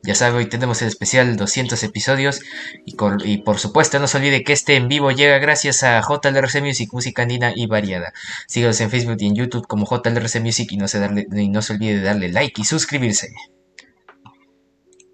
Ya 0.04 0.13
sabe, 0.13 0.39
hoy 0.39 0.48
tenemos 0.48 0.82
el 0.82 0.89
especial 0.89 1.38
200 1.38 1.82
episodios 1.84 2.41
y, 2.86 2.96
por 3.38 3.60
supuesto 3.60 3.98
no 4.00 4.08
se 4.08 4.17
olvide 4.17 4.43
que 4.43 4.52
este 4.52 4.76
en 4.76 4.89
vivo 4.89 5.12
llega 5.12 5.38
gracias 5.38 5.84
a 5.84 6.02
JLRC 6.02 6.62
Music, 6.62 6.89
música 6.91 7.22
andina 7.22 7.54
y 7.56 7.65
variada. 7.65 8.12
Síganos 8.48 8.82
en 8.82 8.89
Facebook 8.89 9.15
y 9.20 9.28
en 9.28 9.36
YouTube 9.36 9.67
como 9.67 9.86
JLRC 9.86 10.41
Music 10.41 10.70
y 10.72 10.78
no 10.78 10.89
se, 10.89 11.00
darle, 11.00 11.28
y 11.34 11.48
no 11.48 11.62
se 11.62 11.74
olvide 11.74 11.96
de 11.96 12.04
darle 12.04 12.30
like 12.30 12.62
y 12.62 12.65
suscribirse. 12.65 13.30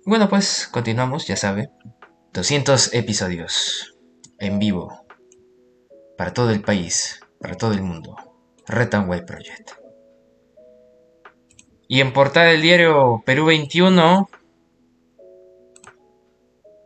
Bueno 0.04 0.28
pues, 0.30 0.68
continuamos, 0.72 1.28
ya 1.28 1.36
sabe. 1.36 1.70
200 2.34 2.96
episodios 2.96 3.96
en 4.40 4.58
vivo 4.58 5.06
para 6.18 6.34
todo 6.34 6.50
el 6.50 6.62
país, 6.62 7.20
para 7.40 7.56
todo 7.56 7.74
el 7.74 7.84
mundo. 7.84 8.16
Retanway 8.68 9.26
Project. 9.26 9.83
Y 11.88 12.02
en 12.02 12.14
portada 12.14 12.48
del 12.48 12.62
diario 12.62 13.22
Perú 13.26 13.46
21 13.46 14.30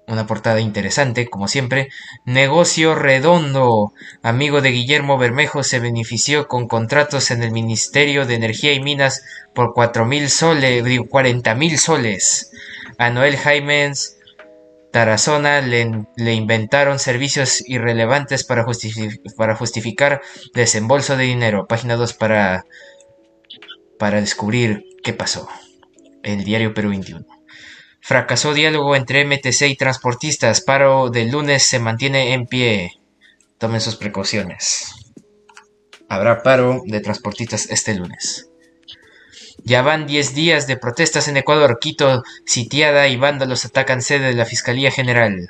una 0.07 0.25
portada 0.25 0.61
interesante, 0.61 1.29
como 1.29 1.49
siempre. 1.49 1.89
Negocio 2.25 2.95
redondo. 2.95 3.93
Amigo 4.23 4.61
de 4.61 4.71
Guillermo 4.71 5.17
Bermejo 5.17 5.63
se 5.63 5.79
benefició 5.79 6.47
con 6.47 6.67
contratos 6.67 7.29
en 7.29 7.43
el 7.43 7.51
Ministerio 7.51 8.25
de 8.25 8.35
Energía 8.35 8.71
y 8.71 8.79
Minas 8.79 9.23
por 9.53 9.73
cuatro 9.73 10.05
mil 10.05 10.29
soles, 10.29 10.83
cuarenta 11.09 11.55
mil 11.55 11.77
soles. 11.77 12.51
A 12.97 13.09
Noel 13.09 13.35
Jaimens 13.35 14.17
Tarazona 14.91 15.59
le, 15.59 16.05
le 16.15 16.33
inventaron 16.33 16.99
servicios 16.99 17.61
irrelevantes 17.67 18.45
para, 18.45 18.65
para 19.35 19.55
justificar 19.55 20.21
desembolso 20.53 21.17
de 21.17 21.25
dinero. 21.25 21.67
Página 21.67 21.97
2 21.97 22.13
para, 22.13 22.65
para 23.99 24.21
descubrir 24.21 24.85
qué 25.03 25.13
pasó. 25.13 25.47
El 26.23 26.43
diario 26.43 26.73
Perú 26.73 26.89
21. 26.89 27.25
Fracasó 28.01 28.53
diálogo 28.53 28.95
entre 28.95 29.25
MTC 29.25 29.63
y 29.63 29.75
transportistas. 29.75 30.61
Paro 30.61 31.09
del 31.09 31.31
lunes 31.31 31.63
se 31.63 31.79
mantiene 31.79 32.33
en 32.33 32.45
pie. 32.45 33.01
Tomen 33.57 33.81
sus 33.81 33.95
precauciones. 33.95 34.93
Habrá 36.09 36.41
paro 36.41 36.83
de 36.85 37.01
transportistas 37.01 37.69
este 37.69 37.95
lunes. 37.95 38.49
Ya 39.63 39.81
van 39.81 40.07
10 40.07 40.33
días 40.35 40.67
de 40.67 40.77
protestas 40.77 41.27
en 41.27 41.35
Ecuador. 41.35 41.79
Quito 41.81 42.23
sitiada 42.45 43.09
y 43.09 43.17
vándalos 43.17 43.65
atacan 43.65 44.01
sede 44.01 44.27
de 44.27 44.35
la 44.35 44.45
Fiscalía 44.45 44.91
General. 44.91 45.49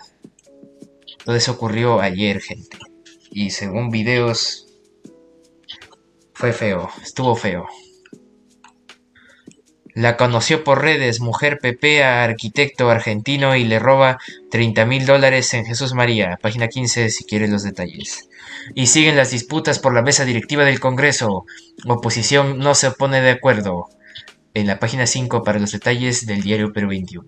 Todo 1.24 1.36
eso 1.36 1.52
ocurrió 1.52 2.00
ayer, 2.02 2.42
gente. 2.42 2.78
Y 3.30 3.52
según 3.52 3.90
videos... 3.90 4.64
Fue 6.34 6.54
feo, 6.54 6.90
estuvo 7.04 7.36
feo. 7.36 7.68
La 9.98 10.16
conoció 10.16 10.64
por 10.64 10.84
redes, 10.84 11.22
mujer 11.22 11.58
pepea, 11.60 12.24
arquitecto 12.24 12.92
argentino 12.92 13.56
y 13.56 13.64
le 13.64 13.80
roba 13.80 14.20
30 14.52 14.86
mil 14.86 15.08
dólares 15.08 15.52
en 15.56 15.66
Jesús 15.66 15.96
María. 15.96 16.38
Página 16.40 16.68
15 16.68 17.10
si 17.10 17.24
quiere 17.24 17.48
los 17.48 17.64
detalles. 17.64 18.30
Y 18.76 18.86
siguen 18.86 19.18
las 19.18 19.32
disputas 19.32 19.80
por 19.80 19.96
la 19.96 20.04
mesa 20.04 20.24
directiva 20.24 20.66
del 20.66 20.80
Congreso. 20.80 21.46
Oposición 21.88 22.60
no 22.60 22.76
se 22.76 22.92
pone 22.92 23.22
de 23.22 23.32
acuerdo. 23.32 23.90
En 24.54 24.68
la 24.68 24.78
página 24.78 25.08
5 25.08 25.42
para 25.44 25.58
los 25.58 25.72
detalles 25.72 26.28
del 26.28 26.44
diario 26.44 26.72
Perú 26.74 26.90
21. 26.90 27.28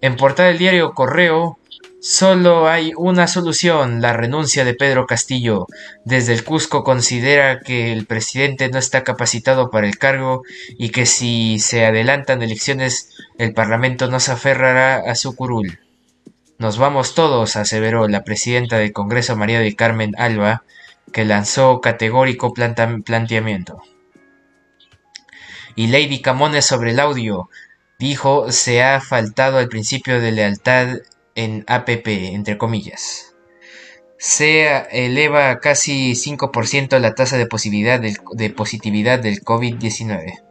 En 0.00 0.16
portada 0.16 0.48
del 0.48 0.56
diario 0.56 0.94
Correo, 0.94 1.58
Solo 2.06 2.68
hay 2.68 2.92
una 2.98 3.26
solución, 3.26 4.02
la 4.02 4.12
renuncia 4.12 4.66
de 4.66 4.74
Pedro 4.74 5.06
Castillo. 5.06 5.66
Desde 6.04 6.34
el 6.34 6.44
Cusco 6.44 6.84
considera 6.84 7.60
que 7.60 7.92
el 7.92 8.04
presidente 8.04 8.68
no 8.68 8.78
está 8.78 9.04
capacitado 9.04 9.70
para 9.70 9.86
el 9.86 9.96
cargo 9.96 10.42
y 10.76 10.90
que 10.90 11.06
si 11.06 11.58
se 11.58 11.86
adelantan 11.86 12.42
elecciones 12.42 13.08
el 13.38 13.54
Parlamento 13.54 14.10
no 14.10 14.20
se 14.20 14.32
aferrará 14.32 14.96
a 14.96 15.14
su 15.14 15.34
curul. 15.34 15.78
Nos 16.58 16.76
vamos 16.76 17.14
todos, 17.14 17.56
aseveró 17.56 18.06
la 18.06 18.22
presidenta 18.22 18.76
del 18.76 18.92
Congreso 18.92 19.34
María 19.34 19.60
del 19.60 19.74
Carmen 19.74 20.12
Alba, 20.18 20.62
que 21.10 21.24
lanzó 21.24 21.80
categórico 21.80 22.52
planteamiento. 22.52 23.80
Y 25.74 25.86
Lady 25.86 26.20
Camones 26.20 26.66
sobre 26.66 26.90
el 26.90 27.00
audio 27.00 27.48
dijo 27.98 28.52
se 28.52 28.82
ha 28.82 29.00
faltado 29.00 29.58
el 29.58 29.70
principio 29.70 30.20
de 30.20 30.32
lealtad 30.32 30.98
en 31.34 31.64
APP, 31.66 32.06
entre 32.06 32.58
comillas. 32.58 33.34
Se 34.18 34.66
eleva 34.90 35.58
casi 35.60 36.12
5% 36.12 36.98
la 36.98 37.14
tasa 37.14 37.36
de, 37.36 37.46
positividad 37.46 38.00
del, 38.00 38.16
de 38.32 38.50
positividad 38.50 39.18
del 39.18 39.40
COVID-19. 39.42 40.42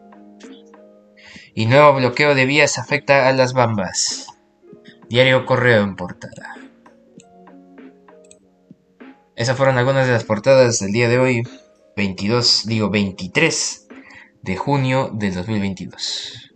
Y 1.55 1.65
nuevo 1.65 1.93
bloqueo 1.93 2.35
de 2.35 2.45
vías 2.45 2.77
afecta 2.77 3.27
a 3.27 3.33
las 3.33 3.53
bambas. 3.53 4.27
Diario 5.09 5.45
Correo 5.45 5.83
en 5.83 5.95
portada. 5.95 6.55
Esas 9.35 9.57
fueron 9.57 9.77
algunas 9.77 10.05
de 10.05 10.13
las 10.13 10.25
portadas 10.25 10.79
del 10.79 10.91
día 10.91 11.09
de 11.09 11.17
hoy, 11.17 11.43
22, 11.95 12.65
digo 12.67 12.89
23 12.89 13.87
de 14.43 14.57
junio 14.57 15.09
del 15.13 15.33
2022. 15.33 16.52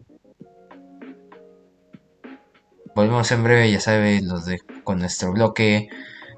Volvemos 2.98 3.32
en 3.32 3.44
breve, 3.44 3.72
ya 3.72 3.80
saben, 3.80 4.28
los 4.28 4.46
de, 4.46 4.60
con 4.84 4.98
nuestro 4.98 5.32
bloque 5.32 5.88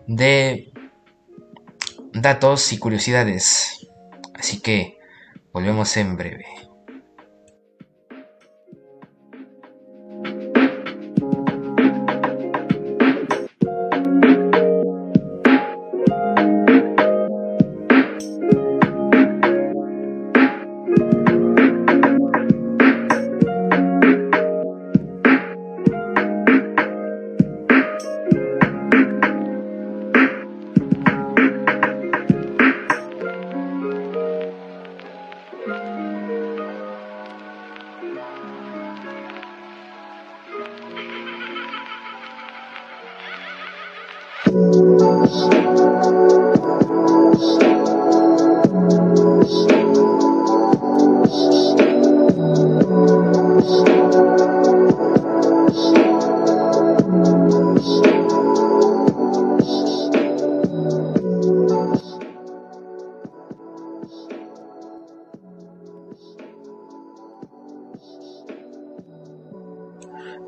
de 0.08 0.74
datos 2.14 2.74
y 2.74 2.78
curiosidades. 2.78 3.88
Así 4.34 4.60
que 4.60 5.00
Volvemos 5.52 5.98
en 5.98 6.16
breve. 6.16 6.46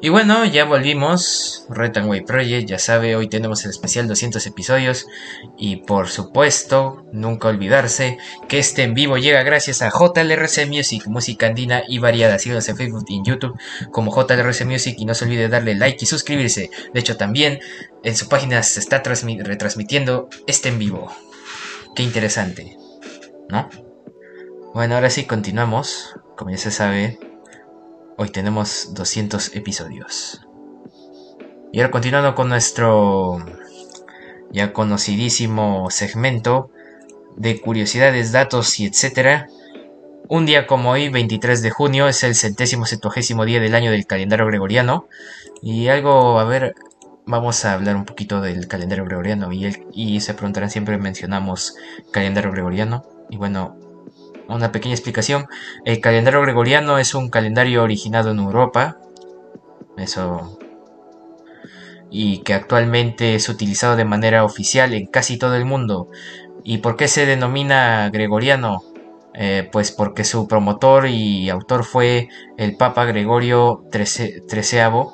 Y 0.03 0.09
bueno, 0.09 0.45
ya 0.45 0.65
volvimos. 0.65 1.67
Way 1.69 2.21
Project, 2.21 2.67
ya 2.67 2.79
sabe, 2.79 3.15
hoy 3.15 3.29
tenemos 3.29 3.63
el 3.65 3.69
especial 3.69 4.07
200 4.07 4.43
episodios. 4.47 5.05
Y 5.57 5.77
por 5.77 6.09
supuesto, 6.09 7.05
nunca 7.13 7.49
olvidarse 7.49 8.17
que 8.49 8.57
este 8.57 8.81
en 8.81 8.95
vivo 8.95 9.19
llega 9.19 9.43
gracias 9.43 9.83
a 9.83 9.91
JLRC 9.91 10.67
Music, 10.67 11.05
música 11.05 11.45
andina 11.45 11.83
y 11.87 11.99
variada. 11.99 12.39
Síganos 12.39 12.67
en 12.67 12.77
Facebook 12.77 13.05
y 13.09 13.17
en 13.17 13.25
YouTube 13.25 13.55
como 13.91 14.11
JLRC 14.11 14.65
Music 14.65 14.95
y 14.97 15.05
no 15.05 15.13
se 15.13 15.25
olvide 15.25 15.49
darle 15.49 15.75
like 15.75 15.99
y 16.01 16.07
suscribirse. 16.07 16.71
De 16.91 16.99
hecho, 16.99 17.15
también 17.15 17.59
en 18.03 18.15
su 18.15 18.27
página 18.27 18.63
se 18.63 18.79
está 18.79 19.03
retransmitiendo 19.03 20.29
este 20.47 20.69
en 20.69 20.79
vivo. 20.79 21.11
Qué 21.95 22.01
interesante, 22.01 22.75
¿no? 23.49 23.69
Bueno, 24.73 24.95
ahora 24.95 25.11
sí 25.11 25.25
continuamos. 25.25 26.15
Como 26.35 26.49
ya 26.49 26.57
se 26.57 26.71
sabe, 26.71 27.19
Hoy 28.21 28.29
tenemos 28.29 28.93
200 28.93 29.55
episodios. 29.55 30.45
Y 31.73 31.79
ahora 31.79 31.89
continuando 31.89 32.35
con 32.35 32.49
nuestro 32.49 33.43
ya 34.51 34.73
conocidísimo 34.73 35.89
segmento 35.89 36.69
de 37.35 37.59
curiosidades, 37.59 38.31
datos 38.31 38.79
y 38.79 38.85
etcétera. 38.85 39.47
Un 40.29 40.45
día 40.45 40.67
como 40.67 40.91
hoy, 40.91 41.09
23 41.09 41.63
de 41.63 41.71
junio, 41.71 42.07
es 42.07 42.23
el 42.23 42.35
centésimo 42.35 42.85
septuagésimo 42.85 43.43
día 43.43 43.59
del 43.59 43.73
año 43.73 43.89
del 43.89 44.05
calendario 44.05 44.45
gregoriano. 44.45 45.07
Y 45.63 45.87
algo, 45.87 46.39
a 46.39 46.43
ver, 46.43 46.75
vamos 47.25 47.65
a 47.65 47.73
hablar 47.73 47.95
un 47.95 48.05
poquito 48.05 48.39
del 48.39 48.67
calendario 48.67 49.05
gregoriano. 49.05 49.51
Y, 49.51 49.75
y 49.93 50.21
se 50.21 50.35
preguntarán, 50.35 50.69
siempre 50.69 50.99
mencionamos 50.99 51.75
calendario 52.11 52.51
gregoriano. 52.51 53.03
Y 53.31 53.37
bueno, 53.37 53.80
una 54.55 54.71
pequeña 54.71 54.95
explicación. 54.95 55.47
El 55.85 55.99
calendario 56.01 56.41
gregoriano 56.41 56.97
es 56.97 57.15
un 57.15 57.29
calendario 57.29 57.83
originado 57.83 58.31
en 58.31 58.39
Europa. 58.39 58.97
Eso. 59.97 60.57
Y 62.09 62.39
que 62.39 62.53
actualmente 62.53 63.35
es 63.35 63.49
utilizado 63.49 63.95
de 63.95 64.05
manera 64.05 64.43
oficial 64.43 64.93
en 64.93 65.07
casi 65.07 65.37
todo 65.37 65.55
el 65.55 65.65
mundo. 65.65 66.09
¿Y 66.63 66.79
por 66.79 66.95
qué 66.95 67.07
se 67.07 67.25
denomina 67.25 68.09
gregoriano? 68.09 68.83
Eh, 69.33 69.69
pues 69.71 69.91
porque 69.91 70.25
su 70.25 70.47
promotor 70.47 71.07
y 71.07 71.49
autor 71.49 71.85
fue 71.85 72.27
el 72.57 72.75
Papa 72.75 73.05
Gregorio 73.05 73.85
XIII, 73.91 75.05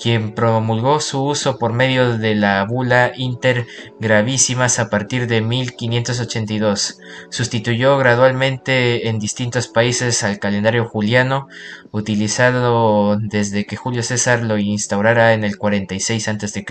quien 0.00 0.34
promulgó 0.34 0.98
su 1.00 1.22
uso 1.22 1.58
por 1.58 1.74
medio 1.74 2.16
de 2.16 2.34
la 2.34 2.64
bula 2.64 3.12
Inter 3.14 3.66
Gravísimas 4.00 4.78
a 4.78 4.88
partir 4.88 5.26
de 5.26 5.42
1582. 5.42 6.98
Sustituyó 7.28 7.98
gradualmente 7.98 9.08
en 9.08 9.18
distintos 9.18 9.68
países 9.68 10.22
al 10.22 10.38
calendario 10.38 10.86
juliano, 10.86 11.48
utilizado 11.90 13.18
desde 13.18 13.66
que 13.66 13.76
Julio 13.76 14.02
César 14.02 14.42
lo 14.42 14.56
instaurara 14.56 15.34
en 15.34 15.44
el 15.44 15.58
46 15.58 16.28
a.C. 16.28 16.64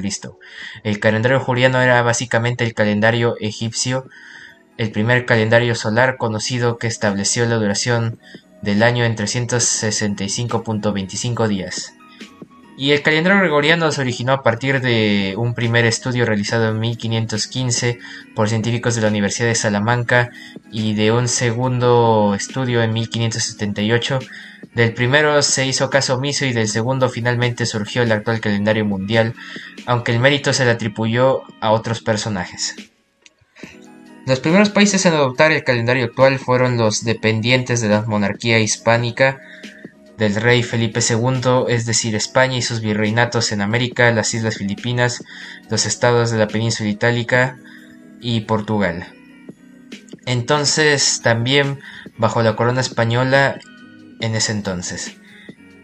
El 0.84 1.00
calendario 1.00 1.40
juliano 1.40 1.80
era 1.82 2.02
básicamente 2.02 2.64
el 2.64 2.74
calendario 2.74 3.36
egipcio, 3.40 4.08
el 4.78 4.92
primer 4.92 5.28
calendario 5.28 5.76
solar 5.76 6.18
conocido 6.18 6.78
que 6.78 6.88
estableció 6.88 7.46
la 7.46 7.58
duración 7.58 8.20
del 8.64 8.82
año 8.82 9.06
en 9.06 9.16
365.25 9.16 11.48
días. 11.48 11.94
Y 12.80 12.94
el 12.94 13.02
calendario 13.02 13.40
gregoriano 13.40 13.92
se 13.92 14.00
originó 14.00 14.32
a 14.32 14.42
partir 14.42 14.80
de 14.80 15.34
un 15.36 15.54
primer 15.54 15.84
estudio 15.84 16.26
realizado 16.26 16.70
en 16.70 16.80
1515 16.80 18.00
por 18.34 18.48
científicos 18.48 18.96
de 18.96 19.02
la 19.02 19.10
Universidad 19.10 19.50
de 19.50 19.56
Salamanca 19.56 20.30
y 20.72 20.94
de 20.94 21.12
un 21.12 21.28
segundo 21.28 22.34
estudio 22.36 22.82
en 22.82 22.94
1578. 22.94 24.20
Del 24.76 24.94
primero 24.94 25.42
se 25.42 25.68
hizo 25.68 25.90
caso 25.90 26.16
omiso 26.16 26.46
y 26.46 26.54
del 26.54 26.70
segundo 26.70 27.10
finalmente 27.10 27.66
surgió 27.66 28.02
el 28.02 28.14
actual 28.14 28.40
calendario 28.40 28.86
mundial, 28.86 29.34
aunque 29.86 30.14
el 30.14 30.22
mérito 30.22 30.54
se 30.54 30.64
le 30.64 30.72
atribuyó 30.72 31.42
a 31.60 31.72
otros 31.72 32.00
personajes. 32.00 32.78
Los 34.26 34.40
primeros 34.40 34.70
países 34.70 35.06
en 35.06 35.16
adoptar 35.16 35.52
el 35.52 35.66
calendario 35.66 36.06
actual 36.06 36.40
fueron 36.40 36.78
los 36.78 37.04
dependientes 37.04 37.82
de 37.82 37.90
la 37.90 38.04
monarquía 38.04 38.58
hispánica, 38.60 39.38
del 40.20 40.36
rey 40.36 40.62
Felipe 40.62 41.00
II, 41.00 41.64
es 41.70 41.86
decir, 41.86 42.14
España 42.14 42.58
y 42.58 42.62
sus 42.62 42.82
virreinatos 42.82 43.54
en 43.54 43.62
América, 43.62 44.12
las 44.12 44.34
Islas 44.34 44.58
Filipinas, 44.58 45.24
los 45.70 45.86
estados 45.86 46.30
de 46.30 46.38
la 46.38 46.50
península 46.50 46.90
itálica 46.90 47.58
y 48.20 48.42
Portugal. 48.42 49.08
Entonces, 50.26 51.22
también 51.24 51.80
bajo 52.18 52.44
la 52.44 52.58
corona 52.58 52.82
española 52.82 53.60
en 54.20 54.36
ese 54.36 54.52
entonces. 54.52 55.16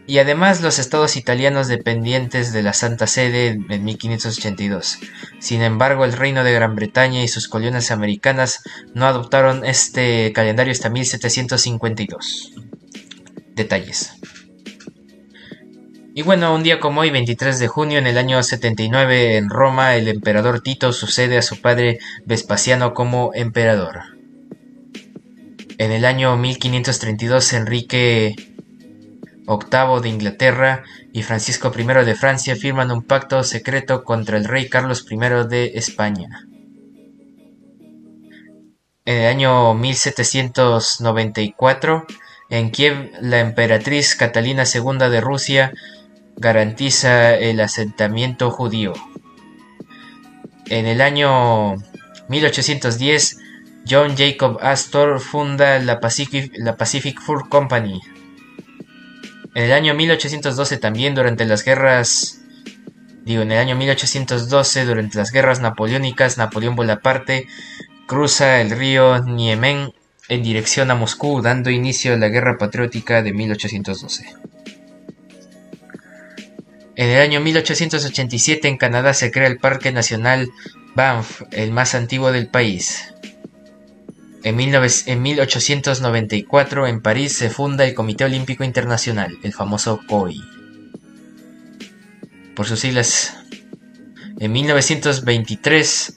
Y 0.06 0.18
además 0.18 0.60
los 0.60 0.78
estados 0.78 1.16
italianos 1.16 1.66
dependientes 1.66 2.52
de 2.52 2.62
la 2.62 2.74
Santa 2.74 3.08
Sede 3.08 3.58
en 3.68 3.84
1582. 3.84 4.98
Sin 5.40 5.62
embargo, 5.62 6.04
el 6.04 6.12
Reino 6.12 6.44
de 6.44 6.52
Gran 6.52 6.76
Bretaña 6.76 7.24
y 7.24 7.28
sus 7.28 7.48
colonias 7.48 7.90
americanas 7.90 8.62
no 8.94 9.06
adoptaron 9.06 9.64
este 9.64 10.32
calendario 10.32 10.72
hasta 10.72 10.90
1752. 10.90 12.52
Detalles. 13.56 14.12
Y 16.14 16.22
bueno, 16.22 16.54
un 16.54 16.62
día 16.62 16.78
como 16.78 17.00
hoy, 17.00 17.10
23 17.10 17.58
de 17.58 17.68
junio, 17.68 17.98
en 17.98 18.06
el 18.06 18.18
año 18.18 18.42
79, 18.42 19.36
en 19.36 19.50
Roma, 19.50 19.96
el 19.96 20.08
emperador 20.08 20.60
Tito 20.60 20.92
sucede 20.92 21.38
a 21.38 21.42
su 21.42 21.60
padre 21.60 21.98
Vespasiano 22.24 22.94
como 22.94 23.32
emperador. 23.34 24.02
En 25.78 25.90
el 25.90 26.04
año 26.04 26.36
1532, 26.36 27.52
Enrique 27.54 28.34
VIII 29.46 30.00
de 30.02 30.08
Inglaterra 30.08 30.82
y 31.12 31.22
Francisco 31.22 31.72
I 31.74 31.84
de 32.04 32.14
Francia 32.14 32.54
firman 32.56 32.90
un 32.90 33.02
pacto 33.02 33.42
secreto 33.42 34.04
contra 34.04 34.36
el 34.36 34.44
rey 34.44 34.68
Carlos 34.68 35.06
I 35.10 35.16
de 35.48 35.72
España. 35.76 36.46
En 39.06 39.16
el 39.16 39.26
año 39.26 39.72
1794, 39.74 42.06
en 42.50 42.70
Kiev, 42.70 43.10
la 43.20 43.40
emperatriz 43.40 44.14
Catalina 44.14 44.64
II 44.64 44.98
de 45.10 45.20
Rusia 45.20 45.72
garantiza 46.36 47.34
el 47.34 47.60
asentamiento 47.60 48.50
judío. 48.50 48.92
En 50.66 50.86
el 50.86 51.00
año 51.00 51.76
1810, 52.28 53.38
John 53.88 54.16
Jacob 54.16 54.58
Astor 54.60 55.20
funda 55.20 55.78
la 55.78 56.00
Pacific, 56.00 56.52
la 56.56 56.76
Pacific 56.76 57.20
Fur 57.20 57.48
Company. 57.48 58.00
En 59.54 59.64
el 59.64 59.72
año 59.72 59.94
1812 59.94 60.76
también 60.76 61.14
durante 61.14 61.46
las 61.46 61.64
guerras 61.64 62.40
digo, 63.26 63.42
en 63.42 63.50
el 63.52 63.58
año 63.58 63.76
1812 63.76 64.84
durante 64.84 65.18
las 65.18 65.32
guerras 65.32 65.60
napoleónicas, 65.60 66.38
Napoleón 66.38 66.76
Bonaparte 66.76 67.48
cruza 68.06 68.60
el 68.60 68.70
río 68.70 69.18
Niemen 69.24 69.92
en 70.28 70.42
dirección 70.42 70.90
a 70.90 70.94
Moscú, 70.94 71.40
dando 71.40 71.70
inicio 71.70 72.14
a 72.14 72.16
la 72.16 72.28
Guerra 72.28 72.58
Patriótica 72.58 73.22
de 73.22 73.32
1812. 73.32 74.26
En 76.96 77.10
el 77.10 77.20
año 77.20 77.40
1887 77.40 78.66
en 78.68 78.78
Canadá 78.78 79.14
se 79.14 79.30
crea 79.30 79.46
el 79.46 79.58
Parque 79.58 79.92
Nacional 79.92 80.50
Banff, 80.94 81.42
el 81.52 81.70
más 81.70 81.94
antiguo 81.94 82.32
del 82.32 82.48
país. 82.48 83.14
En, 84.42 84.56
1894 84.56 86.86
en 86.86 87.02
París 87.02 87.32
se 87.32 87.50
funda 87.50 87.84
el 87.84 87.92
Comité 87.94 88.24
Olímpico 88.24 88.64
Internacional, 88.64 89.38
el 89.42 89.52
famoso 89.52 90.00
COI. 90.06 90.42
Por 92.54 92.66
sus 92.66 92.80
siglas. 92.80 93.36
En 94.38 94.52
1923 94.52 96.16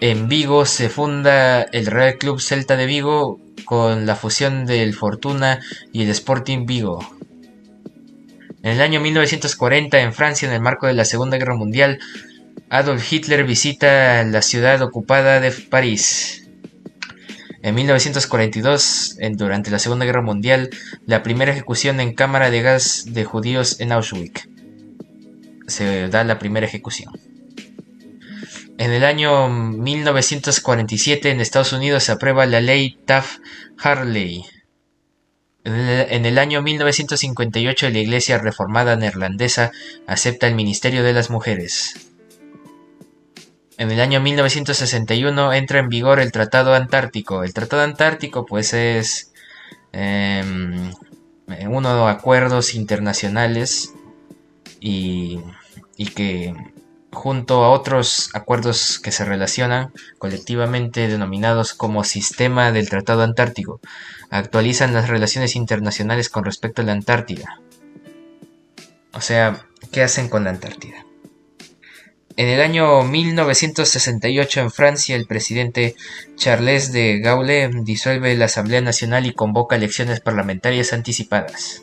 en 0.00 0.28
Vigo 0.28 0.66
se 0.66 0.88
funda 0.88 1.62
el 1.62 1.86
Real 1.86 2.18
Club 2.18 2.40
Celta 2.40 2.76
de 2.76 2.86
Vigo 2.86 3.40
con 3.64 4.04
la 4.06 4.14
fusión 4.14 4.66
del 4.66 4.94
Fortuna 4.94 5.60
y 5.92 6.02
el 6.02 6.10
Sporting 6.10 6.66
Vigo. 6.66 7.00
En 8.62 8.72
el 8.72 8.80
año 8.82 9.00
1940 9.00 10.00
en 10.00 10.12
Francia, 10.12 10.48
en 10.48 10.54
el 10.54 10.60
marco 10.60 10.86
de 10.86 10.92
la 10.92 11.04
Segunda 11.04 11.38
Guerra 11.38 11.56
Mundial, 11.56 11.98
Adolf 12.68 13.10
Hitler 13.10 13.44
visita 13.44 14.22
la 14.24 14.42
ciudad 14.42 14.82
ocupada 14.82 15.40
de 15.40 15.50
París. 15.50 16.48
En 17.62 17.74
1942, 17.74 19.16
durante 19.32 19.70
la 19.70 19.78
Segunda 19.78 20.04
Guerra 20.04 20.22
Mundial, 20.22 20.70
la 21.06 21.22
primera 21.22 21.52
ejecución 21.52 22.00
en 22.00 22.14
cámara 22.14 22.50
de 22.50 22.62
gas 22.62 23.06
de 23.08 23.24
judíos 23.24 23.80
en 23.80 23.92
Auschwitz. 23.92 24.48
Se 25.66 26.08
da 26.08 26.22
la 26.22 26.38
primera 26.38 26.66
ejecución. 26.66 27.12
En 28.78 28.92
el 28.92 29.04
año 29.04 29.48
1947 29.48 31.30
en 31.30 31.40
Estados 31.40 31.72
Unidos 31.72 32.04
se 32.04 32.12
aprueba 32.12 32.44
la 32.44 32.60
ley 32.60 32.98
Taft-Hartley. 33.06 34.44
En 35.64 36.26
el, 36.26 36.38
año 36.38 36.62
1958 36.62 37.90
la 37.90 37.98
Iglesia 37.98 38.38
Reformada 38.38 38.94
Neerlandesa 38.94 39.72
acepta 40.06 40.46
el 40.46 40.54
Ministerio 40.54 41.02
de 41.02 41.12
las 41.12 41.30
Mujeres. 41.30 41.94
En 43.78 43.90
el 43.90 44.00
año 44.00 44.20
1961 44.20 45.54
entra 45.54 45.80
en 45.80 45.88
vigor 45.88 46.20
el 46.20 46.30
Tratado 46.30 46.74
Antártico. 46.74 47.42
El 47.42 47.52
Tratado 47.54 47.82
Antártico 47.82 48.46
pues 48.46 48.74
es 48.74 49.32
em, 49.92 50.92
uno 51.68 51.88
de 51.88 51.96
los 51.96 52.10
acuerdos 52.10 52.74
internacionales 52.74 53.92
y, 54.80 55.40
y 55.96 56.06
que 56.10 56.54
junto 57.16 57.64
a 57.64 57.70
otros 57.70 58.28
acuerdos 58.34 58.98
que 58.98 59.10
se 59.10 59.24
relacionan 59.24 59.90
colectivamente 60.18 61.08
denominados 61.08 61.72
como 61.72 62.04
Sistema 62.04 62.72
del 62.72 62.90
Tratado 62.90 63.22
Antártico, 63.22 63.80
actualizan 64.30 64.92
las 64.92 65.08
relaciones 65.08 65.56
internacionales 65.56 66.28
con 66.28 66.44
respecto 66.44 66.82
a 66.82 66.84
la 66.84 66.92
Antártida. 66.92 67.58
O 69.14 69.22
sea, 69.22 69.66
¿qué 69.90 70.02
hacen 70.02 70.28
con 70.28 70.44
la 70.44 70.50
Antártida? 70.50 71.06
En 72.36 72.48
el 72.48 72.60
año 72.60 73.02
1968 73.02 74.60
en 74.60 74.70
Francia 74.70 75.16
el 75.16 75.26
presidente 75.26 75.96
Charles 76.36 76.92
de 76.92 77.18
Gaulle 77.20 77.70
disuelve 77.82 78.36
la 78.36 78.44
Asamblea 78.44 78.82
Nacional 78.82 79.24
y 79.24 79.32
convoca 79.32 79.76
elecciones 79.76 80.20
parlamentarias 80.20 80.92
anticipadas. 80.92 81.80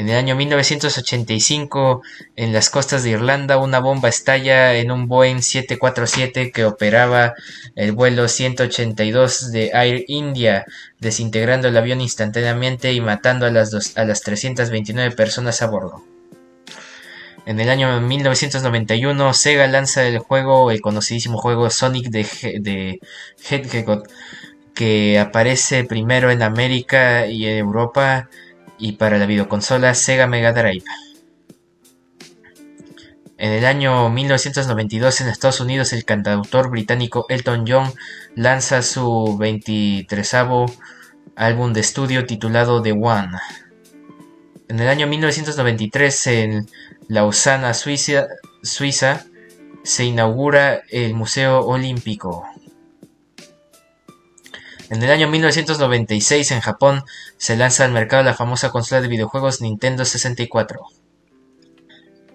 En 0.00 0.08
el 0.08 0.16
año 0.16 0.34
1985 0.34 2.00
en 2.34 2.54
las 2.54 2.70
costas 2.70 3.02
de 3.02 3.10
Irlanda 3.10 3.58
una 3.58 3.80
bomba 3.80 4.08
estalla 4.08 4.72
en 4.76 4.90
un 4.90 5.08
Boeing 5.08 5.42
747 5.42 6.52
que 6.52 6.64
operaba 6.64 7.34
el 7.76 7.92
vuelo 7.92 8.26
182 8.26 9.52
de 9.52 9.72
Air 9.74 10.06
India, 10.08 10.64
desintegrando 11.00 11.68
el 11.68 11.76
avión 11.76 12.00
instantáneamente 12.00 12.94
y 12.94 13.02
matando 13.02 13.44
a 13.44 13.50
las, 13.50 13.94
a 13.94 14.06
las 14.06 14.22
329 14.22 15.14
personas 15.14 15.60
a 15.60 15.66
bordo. 15.66 16.02
En 17.44 17.60
el 17.60 17.68
año 17.68 18.00
1991, 18.00 19.34
Sega 19.34 19.66
lanza 19.66 20.04
el 20.04 20.18
juego, 20.18 20.70
el 20.70 20.80
conocidísimo 20.80 21.36
juego 21.36 21.68
Sonic 21.68 22.08
de, 22.08 22.26
de 22.58 23.00
Hedgehog, 23.50 24.04
que 24.72 25.18
aparece 25.18 25.84
primero 25.84 26.30
en 26.30 26.40
América 26.40 27.26
y 27.26 27.44
en 27.44 27.58
Europa 27.58 28.30
y 28.80 28.92
para 28.92 29.18
la 29.18 29.26
videoconsola 29.26 29.94
Sega 29.94 30.26
Mega 30.26 30.52
Drive. 30.52 30.84
En 33.38 33.52
el 33.52 33.64
año 33.64 34.10
1992 34.10 35.20
en 35.20 35.28
Estados 35.28 35.60
Unidos 35.60 35.92
el 35.92 36.04
cantautor 36.04 36.70
británico 36.70 37.24
Elton 37.28 37.64
John 37.66 37.92
lanza 38.34 38.82
su 38.82 39.38
23 39.38 40.34
álbum 41.36 41.72
de 41.72 41.80
estudio 41.80 42.26
titulado 42.26 42.82
The 42.82 42.92
One. 42.92 43.38
En 44.68 44.78
el 44.78 44.88
año 44.88 45.06
1993 45.06 46.26
en 46.26 46.68
Lausana, 47.08 47.72
Suiza, 47.74 48.26
Suiza, 48.62 49.24
se 49.82 50.04
inaugura 50.04 50.82
el 50.90 51.14
Museo 51.14 51.60
Olímpico. 51.60 52.44
En 54.90 55.00
el 55.04 55.10
año 55.12 55.28
1996 55.28 56.50
en 56.50 56.60
Japón 56.60 57.04
se 57.36 57.56
lanza 57.56 57.84
al 57.84 57.92
mercado 57.92 58.24
la 58.24 58.34
famosa 58.34 58.70
consola 58.70 59.00
de 59.00 59.06
videojuegos 59.06 59.60
Nintendo 59.60 60.04
64. 60.04 60.80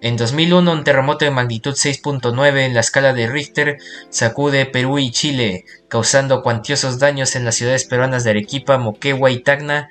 En 0.00 0.16
2001 0.16 0.72
un 0.72 0.82
terremoto 0.82 1.26
de 1.26 1.30
magnitud 1.30 1.74
6.9 1.74 2.60
en 2.60 2.72
la 2.72 2.80
escala 2.80 3.12
de 3.12 3.26
Richter 3.26 3.76
sacude 4.08 4.64
Perú 4.64 4.98
y 4.98 5.10
Chile, 5.10 5.66
causando 5.88 6.42
cuantiosos 6.42 6.98
daños 6.98 7.36
en 7.36 7.44
las 7.44 7.56
ciudades 7.56 7.84
peruanas 7.84 8.24
de 8.24 8.30
Arequipa, 8.30 8.78
Moquegua 8.78 9.30
y 9.30 9.40
Tacna 9.40 9.90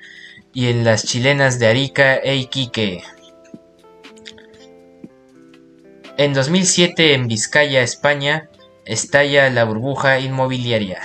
y 0.52 0.66
en 0.66 0.84
las 0.84 1.04
chilenas 1.04 1.60
de 1.60 1.68
Arica 1.68 2.16
e 2.16 2.34
Iquique. 2.34 3.04
En 6.18 6.32
2007, 6.32 7.14
en 7.14 7.28
Vizcaya, 7.28 7.82
España, 7.82 8.48
estalla 8.84 9.50
la 9.50 9.62
burbuja 9.62 10.18
inmobiliaria. 10.18 11.00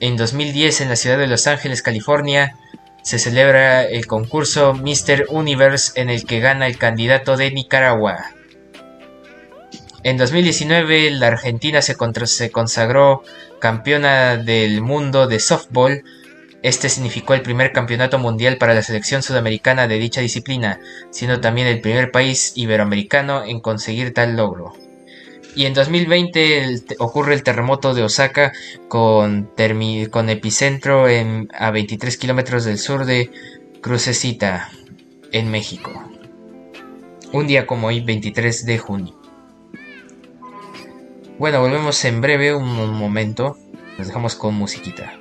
En 0.00 0.16
2010, 0.16 0.82
en 0.82 0.88
la 0.88 0.96
ciudad 0.96 1.18
de 1.18 1.26
Los 1.26 1.46
Ángeles, 1.46 1.82
California, 1.82 2.56
se 3.02 3.18
celebra 3.18 3.84
el 3.84 4.06
concurso 4.06 4.74
Mr. 4.74 5.26
Universe 5.28 6.00
en 6.00 6.10
el 6.10 6.24
que 6.24 6.40
gana 6.40 6.66
el 6.66 6.78
candidato 6.78 7.36
de 7.36 7.50
Nicaragua. 7.50 8.32
En 10.02 10.16
2019, 10.16 11.10
la 11.12 11.28
Argentina 11.28 11.82
se, 11.82 11.96
se 12.26 12.50
consagró 12.50 13.22
campeona 13.60 14.36
del 14.36 14.82
mundo 14.82 15.26
de 15.26 15.40
softball 15.40 16.04
este 16.66 16.88
significó 16.88 17.34
el 17.34 17.42
primer 17.42 17.70
campeonato 17.70 18.18
mundial 18.18 18.56
para 18.56 18.74
la 18.74 18.82
selección 18.82 19.22
sudamericana 19.22 19.86
de 19.86 20.00
dicha 20.00 20.20
disciplina, 20.20 20.80
siendo 21.10 21.40
también 21.40 21.68
el 21.68 21.80
primer 21.80 22.10
país 22.10 22.54
iberoamericano 22.56 23.44
en 23.44 23.60
conseguir 23.60 24.12
tal 24.12 24.36
logro. 24.36 24.72
Y 25.56 25.64
en 25.64 25.72
2020 25.72 26.82
ocurre 26.98 27.32
el 27.32 27.42
terremoto 27.42 27.94
de 27.94 28.02
Osaka 28.02 28.52
con, 28.88 29.50
con 30.10 30.28
epicentro 30.28 31.08
en, 31.08 31.48
a 31.54 31.70
23 31.70 32.14
kilómetros 32.18 32.66
del 32.66 32.76
sur 32.78 33.06
de 33.06 33.30
Crucecita, 33.80 34.70
en 35.32 35.50
México. 35.50 35.90
Un 37.32 37.46
día 37.46 37.66
como 37.66 37.86
hoy, 37.86 38.00
23 38.00 38.66
de 38.66 38.78
junio. 38.78 39.18
Bueno, 41.38 41.60
volvemos 41.62 42.04
en 42.04 42.20
breve, 42.20 42.54
un 42.54 42.92
momento. 42.92 43.56
Nos 43.96 44.08
dejamos 44.08 44.34
con 44.34 44.54
musiquita. 44.54 45.18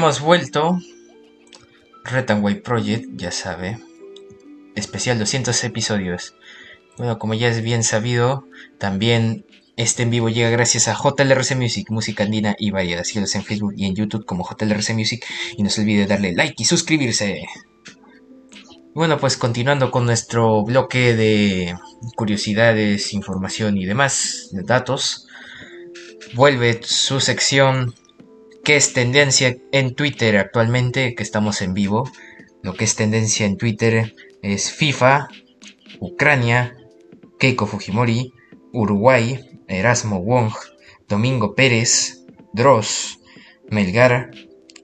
Hemos 0.00 0.22
vuelto. 0.22 0.78
Retanway 2.04 2.62
Project, 2.62 3.04
ya 3.16 3.30
sabe. 3.30 3.78
Especial 4.74 5.18
200 5.18 5.62
episodios. 5.64 6.34
Bueno, 6.96 7.18
como 7.18 7.34
ya 7.34 7.48
es 7.48 7.60
bien 7.62 7.84
sabido, 7.84 8.46
también 8.78 9.44
este 9.76 10.04
en 10.04 10.08
vivo 10.08 10.30
llega 10.30 10.48
gracias 10.48 10.88
a 10.88 10.94
JLRC 10.94 11.54
Music, 11.54 11.90
música 11.90 12.24
andina 12.24 12.56
y 12.58 12.70
variedad. 12.70 13.04
Síguenos 13.04 13.34
en 13.34 13.44
Facebook 13.44 13.74
y 13.76 13.84
en 13.84 13.94
YouTube 13.94 14.24
como 14.24 14.48
JLRC 14.48 14.94
Music. 14.94 15.22
Y 15.58 15.62
no 15.62 15.68
se 15.68 15.82
olvide 15.82 16.06
darle 16.06 16.32
like 16.32 16.54
y 16.56 16.64
suscribirse. 16.64 17.42
Bueno, 18.94 19.18
pues 19.18 19.36
continuando 19.36 19.90
con 19.90 20.06
nuestro 20.06 20.64
bloque 20.64 21.14
de 21.14 21.76
curiosidades, 22.16 23.12
información 23.12 23.76
y 23.76 23.84
demás 23.84 24.48
datos, 24.64 25.28
vuelve 26.32 26.80
su 26.84 27.20
sección 27.20 27.94
¿Qué 28.64 28.76
es 28.76 28.92
tendencia 28.92 29.56
en 29.72 29.94
Twitter 29.94 30.36
actualmente? 30.36 31.14
Que 31.14 31.22
estamos 31.22 31.62
en 31.62 31.72
vivo. 31.72 32.10
Lo 32.62 32.74
que 32.74 32.84
es 32.84 32.94
tendencia 32.94 33.46
en 33.46 33.56
Twitter 33.56 34.14
es 34.42 34.70
FIFA, 34.70 35.28
Ucrania, 35.98 36.76
Keiko 37.38 37.66
Fujimori, 37.66 38.34
Uruguay, 38.72 39.40
Erasmo 39.66 40.22
Wong, 40.22 40.52
Domingo 41.08 41.54
Pérez, 41.54 42.24
Dross, 42.52 43.20
Melgar, 43.70 44.30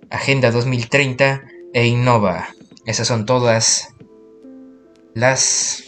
Agenda 0.09 0.51
2030 0.51 1.45
e 1.75 1.87
Innova. 1.87 2.49
Esas 2.87 3.07
son 3.07 3.27
todas 3.27 3.89
las 5.15 5.85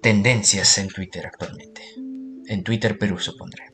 tendencias 0.00 0.78
en 0.78 0.88
Twitter 0.88 1.26
actualmente. 1.26 1.82
En 2.48 2.64
Twitter 2.64 2.98
Perú 2.98 3.18
supondré. 3.18 3.71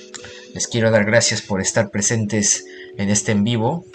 les 0.55 0.68
quiero 0.68 0.89
dar 0.89 1.05
gracias 1.05 1.43
por 1.43 1.62
estar 1.62 1.91
presentes 1.91 2.66
en 2.97 3.12
este 3.12 3.32
en 3.32 3.43
vivo 3.43 3.86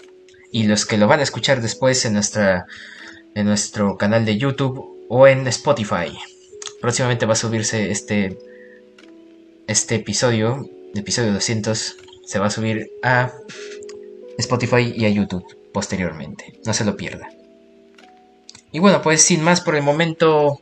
y 0.52 0.62
los 0.62 0.86
que 0.86 0.96
lo 0.96 1.08
van 1.08 1.18
a 1.18 1.24
escuchar 1.24 1.60
después 1.60 2.04
en 2.04 2.12
nuestra 2.12 2.66
en 3.34 3.46
nuestro 3.46 3.96
canal 3.96 4.24
de 4.24 4.38
YouTube 4.38 4.93
o 5.09 5.26
en 5.26 5.46
Spotify. 5.48 6.16
Próximamente 6.80 7.26
va 7.26 7.32
a 7.32 7.36
subirse 7.36 7.90
este, 7.90 8.38
este 9.66 9.96
episodio, 9.96 10.68
episodio 10.94 11.32
200, 11.32 11.96
se 12.24 12.38
va 12.38 12.46
a 12.46 12.50
subir 12.50 12.90
a 13.02 13.32
Spotify 14.38 14.92
y 14.94 15.05
a 15.05 15.11
YouTube 15.11 15.44
posteriormente. 15.72 16.61
No 16.64 16.72
se 16.72 16.84
lo 16.84 16.96
pierda. 16.96 17.28
Y 18.72 18.80
bueno, 18.80 19.02
pues 19.02 19.22
sin 19.22 19.42
más 19.42 19.61
por 19.61 19.76
el 19.76 19.82
momento, 19.82 20.61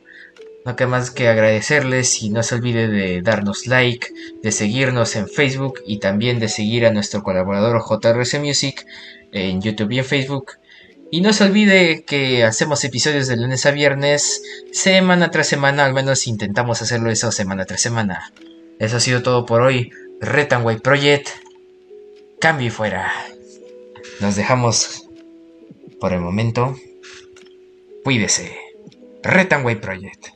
no 0.64 0.76
queda 0.76 0.88
más 0.88 1.10
que 1.10 1.28
agradecerles 1.28 2.22
y 2.22 2.30
no 2.30 2.42
se 2.42 2.56
olvide 2.56 2.88
de 2.88 3.22
darnos 3.22 3.66
like, 3.66 4.08
de 4.42 4.52
seguirnos 4.52 5.16
en 5.16 5.28
Facebook 5.28 5.80
y 5.86 5.98
también 5.98 6.38
de 6.38 6.48
seguir 6.48 6.86
a 6.86 6.92
nuestro 6.92 7.22
colaborador 7.22 7.82
JRC 7.82 8.38
Music 8.38 8.86
en 9.32 9.60
YouTube 9.60 9.92
y 9.92 9.98
en 9.98 10.04
Facebook 10.04 10.52
y 11.14 11.20
no 11.20 11.34
se 11.34 11.44
olvide 11.44 12.04
que 12.04 12.42
hacemos 12.42 12.82
episodios 12.84 13.28
de 13.28 13.36
lunes 13.36 13.66
a 13.66 13.70
viernes, 13.70 14.42
semana 14.72 15.30
tras 15.30 15.46
semana, 15.46 15.84
al 15.84 15.92
menos 15.92 16.26
intentamos 16.26 16.80
hacerlo 16.80 17.10
eso 17.10 17.30
semana 17.30 17.66
tras 17.66 17.82
semana. 17.82 18.32
Eso 18.78 18.96
ha 18.96 19.00
sido 19.00 19.22
todo 19.22 19.44
por 19.44 19.60
hoy. 19.60 19.90
Retanway 20.22 20.78
Project. 20.78 21.28
Cambio 22.40 22.68
y 22.68 22.70
fuera. 22.70 23.12
Nos 24.20 24.36
dejamos 24.36 25.06
por 26.00 26.14
el 26.14 26.20
momento. 26.20 26.76
Cuídese. 28.04 28.56
Retanway 29.22 29.82
Project. 29.82 30.28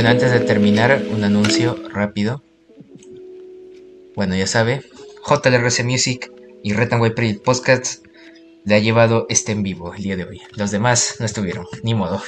Bueno, 0.00 0.12
antes 0.12 0.32
de 0.32 0.40
terminar, 0.40 1.04
un 1.12 1.24
anuncio 1.24 1.76
rápido. 1.92 2.42
Bueno, 4.16 4.34
ya 4.34 4.46
sabe, 4.46 4.82
JLRC 5.28 5.84
Music 5.84 6.32
y 6.62 6.72
Retanway 6.72 7.14
Project 7.14 7.42
Podcast 7.44 8.06
le 8.64 8.76
ha 8.76 8.78
llevado 8.78 9.26
este 9.28 9.52
en 9.52 9.62
vivo 9.62 9.92
el 9.92 10.02
día 10.02 10.16
de 10.16 10.24
hoy. 10.24 10.40
Los 10.56 10.70
demás 10.70 11.16
no 11.18 11.26
estuvieron, 11.26 11.66
ni 11.82 11.92
modo. 11.92 12.22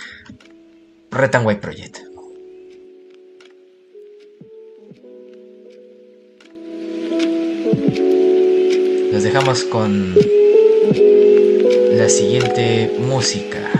Retanway 1.10 1.60
Project. 1.60 1.98
Los 9.12 9.22
dejamos 9.22 9.64
con 9.64 10.14
la 11.92 12.08
siguiente 12.08 12.96
música. 12.98 13.75